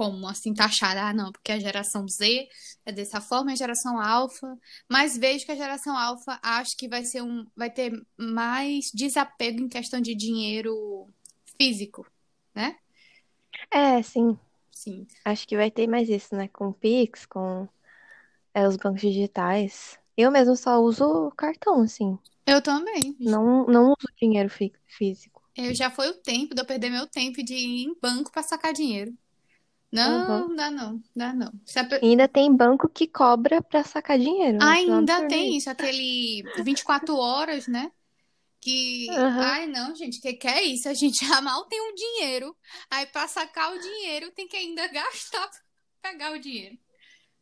como 0.00 0.26
assim 0.26 0.54
taxar, 0.54 0.96
ah, 0.96 1.12
não, 1.12 1.30
porque 1.30 1.52
a 1.52 1.58
geração 1.58 2.08
Z 2.08 2.48
é 2.86 2.90
dessa 2.92 3.20
forma, 3.20 3.52
a 3.52 3.54
geração 3.54 4.00
alfa, 4.00 4.56
mas 4.90 5.14
vejo 5.18 5.44
que 5.44 5.52
a 5.52 5.56
geração 5.56 5.94
alfa 5.94 6.40
acho 6.42 6.74
que 6.78 6.88
vai 6.88 7.04
ser 7.04 7.22
um, 7.22 7.44
vai 7.54 7.70
ter 7.70 7.92
mais 8.18 8.86
desapego 8.94 9.60
em 9.60 9.68
questão 9.68 10.00
de 10.00 10.14
dinheiro 10.14 11.06
físico, 11.60 12.06
né? 12.54 12.76
É, 13.70 14.02
sim. 14.02 14.38
Sim. 14.72 15.06
Acho 15.24 15.46
que 15.48 15.56
vai 15.56 15.70
ter 15.70 15.86
mais 15.86 16.08
isso, 16.08 16.34
né? 16.34 16.48
Com 16.48 16.68
o 16.68 16.74
Pix, 16.74 17.26
com 17.26 17.68
é, 18.54 18.66
os 18.68 18.76
bancos 18.76 19.02
digitais. 19.02 19.98
Eu 20.16 20.30
mesmo 20.30 20.56
só 20.56 20.78
uso 20.80 21.30
cartão, 21.36 21.82
assim. 21.82 22.18
Eu 22.46 22.60
também. 22.62 23.16
Não, 23.18 23.66
não 23.66 23.86
uso 23.90 24.08
dinheiro 24.20 24.48
fí- 24.50 24.72
físico. 24.86 25.42
Eu 25.54 25.72
já 25.74 25.90
foi 25.90 26.08
o 26.08 26.14
tempo 26.20 26.54
de 26.54 26.60
eu 26.60 26.66
perder 26.66 26.90
meu 26.90 27.06
tempo 27.06 27.42
de 27.44 27.54
ir 27.54 27.84
em 27.84 27.94
banco 28.00 28.32
para 28.32 28.42
sacar 28.42 28.72
dinheiro. 28.72 29.16
Não, 29.92 30.54
dá 30.56 30.70
não, 30.70 31.02
dá 31.14 31.32
não. 31.32 31.52
Pe- 31.88 32.04
ainda 32.06 32.28
tem 32.28 32.54
banco 32.54 32.88
que 32.88 33.06
cobra 33.08 33.62
pra 33.62 33.82
sacar 33.84 34.18
dinheiro. 34.18 34.58
né? 34.62 34.76
É 34.86 34.90
um 34.96 35.06
Ainda 35.06 35.22
tem 35.22 35.56
isso. 35.56 35.70
aquele 35.70 36.42
24 36.64 37.16
horas, 37.16 37.66
né? 37.66 37.90
Que, 38.60 39.24
Aham. 39.24 39.38
ai 39.38 39.66
não, 39.66 39.94
gente, 39.96 40.20
que 40.20 40.34
que 40.34 40.48
é 40.48 40.64
isso? 40.64 40.88
A 40.88 40.94
gente 40.94 41.26
já 41.26 41.40
mal 41.42 41.66
tem 41.66 41.80
o 41.80 41.94
dinheiro, 41.94 42.56
aí 42.90 43.06
para 43.06 43.28
sacar 43.28 43.72
o 43.74 43.80
dinheiro 43.80 44.32
tem 44.32 44.48
que 44.48 44.56
ainda 44.56 44.86
gastar 44.92 45.48
pra 46.02 46.12
pegar 46.12 46.32
o 46.32 46.40
dinheiro. 46.40 46.78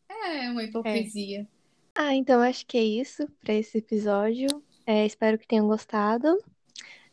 É 0.08 0.50
uma 0.50 0.64
hipocrisia. 0.64 1.48
Ah, 1.94 2.14
então 2.14 2.40
acho 2.40 2.64
que 2.66 2.78
é 2.78 2.82
isso 2.84 3.26
para 3.40 3.54
esse 3.54 3.78
episódio. 3.78 4.62
É, 4.86 5.04
espero 5.04 5.38
que 5.38 5.46
tenham 5.46 5.66
gostado. 5.66 6.38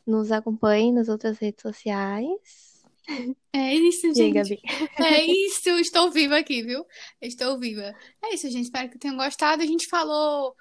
Nos 0.06 0.32
acompanhem 0.32 0.94
nas 0.94 1.10
outras 1.10 1.38
redes 1.40 1.62
sociais. 1.64 2.75
É 3.54 3.74
isso, 3.74 4.08
aí, 4.08 4.14
gente. 4.14 4.34
Gabi? 4.34 4.60
É 4.98 5.24
isso, 5.24 5.70
estou 5.80 6.12
viva 6.12 6.38
aqui, 6.38 6.62
viu? 6.62 6.86
Estou 7.22 7.60
viva. 7.60 7.94
É 8.24 8.34
isso, 8.34 8.50
gente. 8.50 8.66
Espero 8.66 8.90
que 8.90 8.98
tenham 8.98 9.18
gostado. 9.18 9.62
A 9.62 9.66
gente 9.66 9.88
falou 9.88 10.56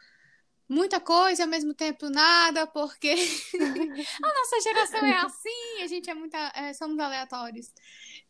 muita 0.68 1.00
coisa 1.00 1.44
ao 1.44 1.48
mesmo 1.48 1.74
tempo 1.74 2.08
nada, 2.08 2.66
porque 2.66 3.10
a 4.22 4.28
nossa 4.28 4.60
geração 4.62 5.04
é 5.04 5.14
assim, 5.16 5.82
a 5.82 5.86
gente 5.86 6.08
é 6.08 6.14
muita, 6.14 6.52
é, 6.54 6.72
somos 6.72 6.98
aleatórios. 6.98 7.72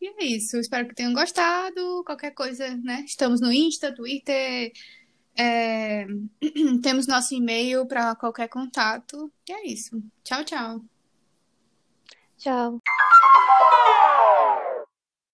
E 0.00 0.08
é 0.08 0.24
isso. 0.24 0.56
Espero 0.58 0.88
que 0.88 0.94
tenham 0.94 1.12
gostado. 1.12 2.02
Qualquer 2.04 2.32
coisa, 2.32 2.76
né? 2.78 3.04
Estamos 3.06 3.40
no 3.40 3.52
Insta, 3.52 3.94
Twitter, 3.94 4.72
é, 5.36 6.06
temos 6.82 7.06
nosso 7.06 7.34
e-mail 7.34 7.86
para 7.86 8.14
qualquer 8.16 8.48
contato. 8.48 9.32
E 9.48 9.52
é 9.52 9.66
isso. 9.66 10.02
Tchau, 10.22 10.44
tchau. 10.44 10.93
Tchau. 12.44 12.78